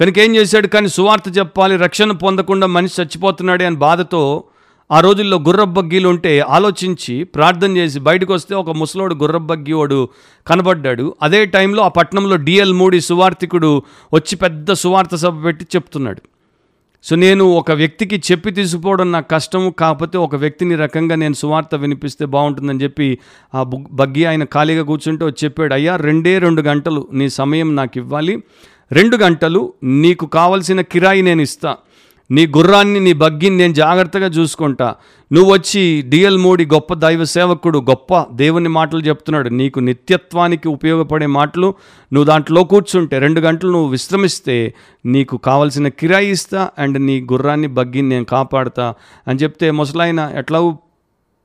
[0.00, 0.66] కనుక ఏం చేశాడు?
[0.66, 4.44] కానీ సువార్త చెప్పాలి రక్షణ పొందకుండా మనిషి చచ్చిపోతున్నాడే అని బాధతో
[4.92, 10.08] ఆ రోజుల్లో గుర్రబ్బగ్గీలు ఉంటే ఆలోచించి ప్రార్థన చేసి బయటకు వస్తే ఒక ముసలోడు గుర్రబ్బగ్గి వాడు
[10.46, 11.14] కనబడ్డాడు.
[11.22, 13.82] అదే టైంలో ఆ పట్టణంలో డిఎల్ మూడి సువార్థికుడు
[14.14, 16.22] వచ్చి పెద్ద సువార్త సభ పెట్టి చెప్తున్నాడు.
[17.04, 22.24] సో నేను ఒక వ్యక్తికి చెప్పి తీసుకుపోవడం నాకు కష్టము కాకపోతే ఒక వ్యక్తిని రకంగా నేను సువార్త వినిపిస్తే
[22.24, 23.18] బాగుంటుందని చెప్పి
[23.54, 27.98] ఆ బుగ్ బగ్గి ఆయన ఖాళీగా కూర్చుంటే వచ్చి చెప్పాడు అయ్యా రెండే రెండు గంటలు నీ సమయం నాకు
[27.98, 28.42] ఇవ్వాలి.
[28.92, 31.76] రెండు గంటలు నీకు కావలసిన కిరాయి నేను ఇస్తా.
[32.30, 34.94] నీ గుర్రాన్ని నీ బగ్గిని నేను జాగ్రత్తగా చూసుకుంటా.
[35.32, 39.48] నువ్వు వచ్చి డిఎల్ మోడీ గొప్ప దైవ సేవకుడు గొప్ప దేవుని మాటలు చెప్తున్నాడు.
[39.48, 41.74] నీకు నిత్యత్వానికి ఉపయోగపడే మాటలు
[42.12, 44.74] నువ్వు దాంట్లో కూర్చుంటే రెండు గంటలు నువ్వు విశ్రమిస్తే
[45.06, 48.94] నీకు కావలసిన కిరాయి ఇస్తా అండ్ నీ గుర్రాన్ని బగ్గిని నేను కాపాడుతా
[49.28, 50.76] అని చెప్తే ముసలాయన ఎట్లా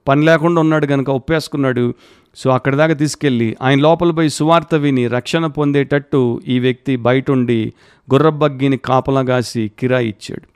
[0.09, 1.93] పని లేకుండా ఉన్నాడు కనుక ఒప్పేసుకున్నాడు.
[2.35, 7.73] సో అక్కడి దాకా తీసుకెళ్ళి ఆయన లోపల పోయి సువార్త విని రక్షణ పొందేటట్టు ఈ వ్యక్తి బయట ఉండి
[8.13, 10.47] గుర్రబగ్గిని కాపలాగాసి కిరాయి ఇచ్చాడు.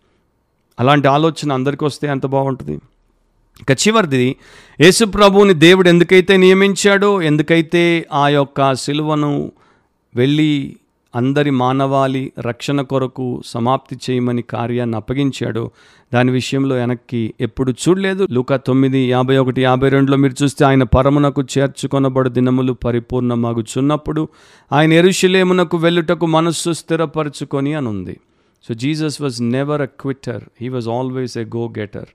[0.79, 2.75] అలాంటి ఆలోచన అందరికీ వస్తే ఎంత బాగుంటుంది?
[3.61, 4.35] ఇక చివరిది
[4.81, 9.51] యేసుప్రభువుని దేవుడు ఎందుకైతే నియమించాడో ఎందుకైతే ఆ యొక్క సిలువను
[10.15, 10.75] వెళ్ళి
[11.15, 15.71] అందరి మానవాళి రక్షణ కొరకు సమాప్తి చేయమని కార్యాన్ని అప్పగించాడో.
[16.13, 18.27] దాని విషయంలో వెనక్కి ఎప్పుడు చూడలేదు.
[18.31, 24.27] లూకా తొమ్మిది యాభై ఒకటి యాభై రెండులో మీరు చూస్తే ఆయన పరమునకు చేర్చుకొనబడు దినములు పరిపూర్ణమగుచున్నప్పుడు
[24.73, 28.19] ఆయన ఎరుషులేమునకు వెళ్ళుటకు మనస్సు స్థిరపరచుకొని అని ఉంది
[28.67, 32.05] so Jesus was never a quitter he was always a go getter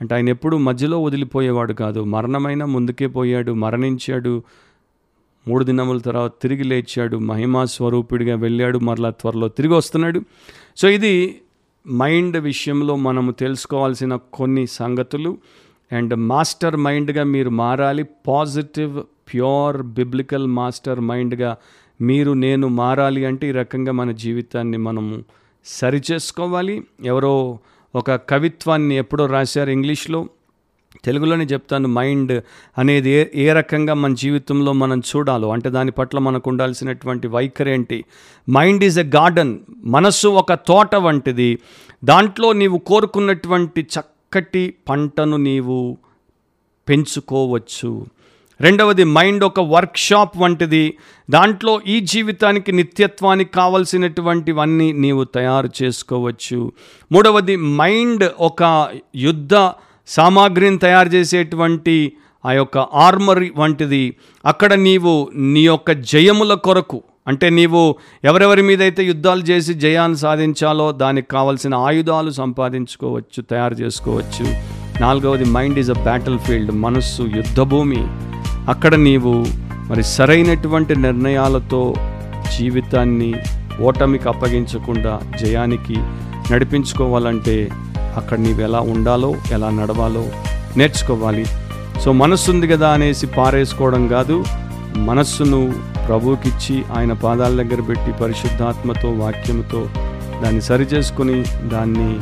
[0.00, 2.04] అంటే ఆయన ఎప్పుడు మధ్యలో వదిలిపోయేవాడు కాదు.
[2.04, 4.42] మరణమైన ముందుకే పోయాడు మరణించాడు.
[5.48, 7.16] మూడు దినముల తర్వాత తిరిగి లేచాడు.
[7.16, 8.78] మహిమా స్వరూపుడిగా వెళ్ళాడు.
[8.78, 10.22] మరలా త్వరలో తిరిగి వస్తున్నాడు.
[10.76, 11.40] సో ఇది
[11.92, 15.38] మైండ్ విషయంలో మనము తెలుసుకోవాల్సిన కొన్ని సంగతులు.
[15.92, 18.04] అండ్ మాస్టర్ మైండ్గా మీరు మారాలి.
[18.28, 21.56] పాజిటివ్ ప్యూర్ బిబ్లికల్ మాస్టర్ మైండ్గా
[22.00, 25.24] మీరు నేను మారాలి అంటే ఈ రకంగా మన జీవితాన్ని మనము
[25.64, 26.84] సరిచేసుకోవాలి.
[27.04, 27.58] ఎవరో
[27.94, 30.28] ఒక కవిత్వాన్ని ఎప్పుడో రాశారు ఇంగ్లీష్లో.
[31.04, 32.42] తెలుగులోనే చెప్తాను మైండ్
[32.78, 38.04] అనేది ఏ ఏ రకంగా మన జీవితంలో మనం చూడాలో అంటే దాని పట్ల మనకు ఉండాల్సినటువంటి వైఖరి ఏంటి?
[38.50, 41.58] మైండ్ ఈజ్ ఎ గార్డెన్ మనస్సు ఒక తోట వంటిది.
[42.04, 45.98] దాంట్లో నీవు కోరుకున్నటువంటి చక్కటి పంటను నీవు
[46.88, 48.06] పెంచుకోవచ్చు.
[48.60, 50.96] రెండవది మైండ్ ఒక వర్క్షాప్ వంటిది.
[51.30, 56.72] దాంట్లో ఈ జీవితానికి నిత్యత్వానికి కావలసినటువంటివన్నీ నీవు తయారు చేసుకోవచ్చు.
[57.12, 59.54] మూడవది మైండ్ ఒక యుద్ధ
[60.06, 62.12] సామాగ్రిని తయారు చేసేటువంటి
[62.46, 64.16] ఆ యొక్క ఆర్మరీ వంటిది.
[64.44, 67.94] అక్కడ నీవు నీ యొక్క జయముల కొరకు అంటే నీవు
[68.24, 74.46] ఎవరెవరి మీద అయితే యుద్ధాలు చేసి జయాన్ని సాధించాలో దానికి కావలసిన ఆయుధాలు సంపాదించుకోవచ్చు తయారు చేసుకోవచ్చు.
[75.00, 78.02] నాలుగవది mind is a battlefield మనస్సు యుద్ధభూమి.
[78.70, 79.44] అక్కడ నీవు
[79.88, 81.94] మరి సరైనటువంటి నిర్ణయాలతో
[82.58, 83.34] జీవితాన్ని
[83.82, 85.96] ఓటమికి అప్పగించకుండా జయానికి
[86.52, 87.70] నడిపించుకోవాలంటే
[88.16, 90.24] అక్కడ నీవు ఎలా ఉండాలో ఎలా నడవాలో
[90.76, 91.46] నేర్చుకోవాలి.
[92.00, 94.44] సో మనస్సుంది కదా అనేసి పారేసుకోవడం కాదు.
[94.96, 95.74] మనస్సును
[96.06, 99.88] ప్రభువుకిచ్చి ఆయన పాదాల దగ్గర పెట్టి పరిశుద్ధాత్మతో వాక్యంతో
[100.44, 102.20] దాన్ని సరిచేసుకుని దాన్ని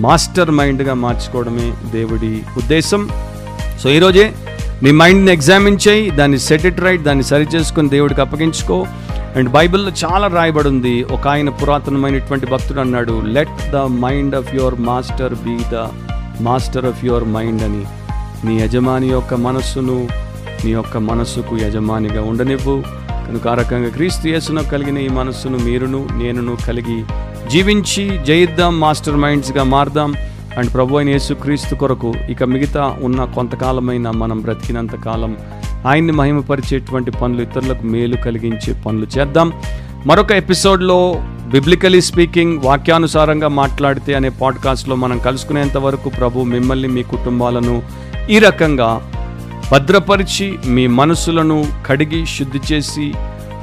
[0.00, 3.08] మాస్టర్ మైండ్గా మార్చుకోవడమే దేవుడి ఉద్దేశం.
[3.82, 4.32] సో ఈరోజే
[4.82, 8.86] నీ మైండ్ని ఎగ్జామిన్ చేయి దాన్ని సెట్ ఇట్ రైట్ దాన్ని సరిచేసుకొని దేవుడికి అప్పగించుకో.
[9.36, 14.80] అండ్ బైబిల్లో చాలా రాయబడి ఉంది ఒక ఆయన పురాతనమైనటువంటి భక్తుడు అన్నాడు let the mind of your
[14.80, 15.86] master be the
[16.40, 17.82] master of your mind అని.
[18.46, 20.08] నీ యజమాని యొక్క మనస్సును
[20.64, 22.82] నీ యొక్క మనస్సుకు యజమానిగా ఉండనివ్వు.
[23.26, 27.04] కనుక ఆ రకంగా క్రీస్తు యేసును కలిగిన ఈ మనస్సును మీరును నేనును కలిగి
[27.50, 30.14] జీవించి జయిద్దాం మాస్టర్ మైండ్స్గా మారదాం.
[30.58, 35.36] అండ్ ప్రభు అయిన యేసు క్రీస్తు కొరకు ఇక మిగతా ఉన్న కొంతకాలమైన మనం బ్రతికినంత కాలం
[35.86, 39.52] ఆయన్ని మహిమపరిచేటువంటి పనులు ఇతరులకు మేలు కలిగించే పనులు చేద్దాం.
[40.06, 47.82] మరొక ఎపిసోడ్లో బిబ్లికలీ స్పీకింగ్ వాక్యానుసారంగా మాట్లాడితే అనే పాడ్కాస్ట్లో మనం కలుసుకునేంత వరకు ప్రభు మిమ్మల్ని మీ కుటుంబాలను
[48.30, 49.12] ఈ రకంగా
[49.72, 53.12] భద్రపరిచి మీ మనసులను కడిగి శుద్ధి చేసి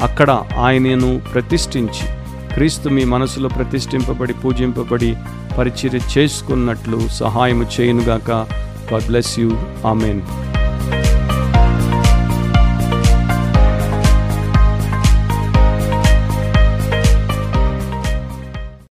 [0.01, 2.05] అక్కడ ఆయనను ప్రతిష్ఠించి
[2.53, 5.15] క్రీస్తు మీ మనసులో ప్రతిష్ఠింపబడి పూజింపబడి
[5.57, 8.32] పరిచర్య చేసుకున్నట్లు సహాయము చేయునుగాక.
[8.93, 9.51] God bless you
[9.88, 10.21] amen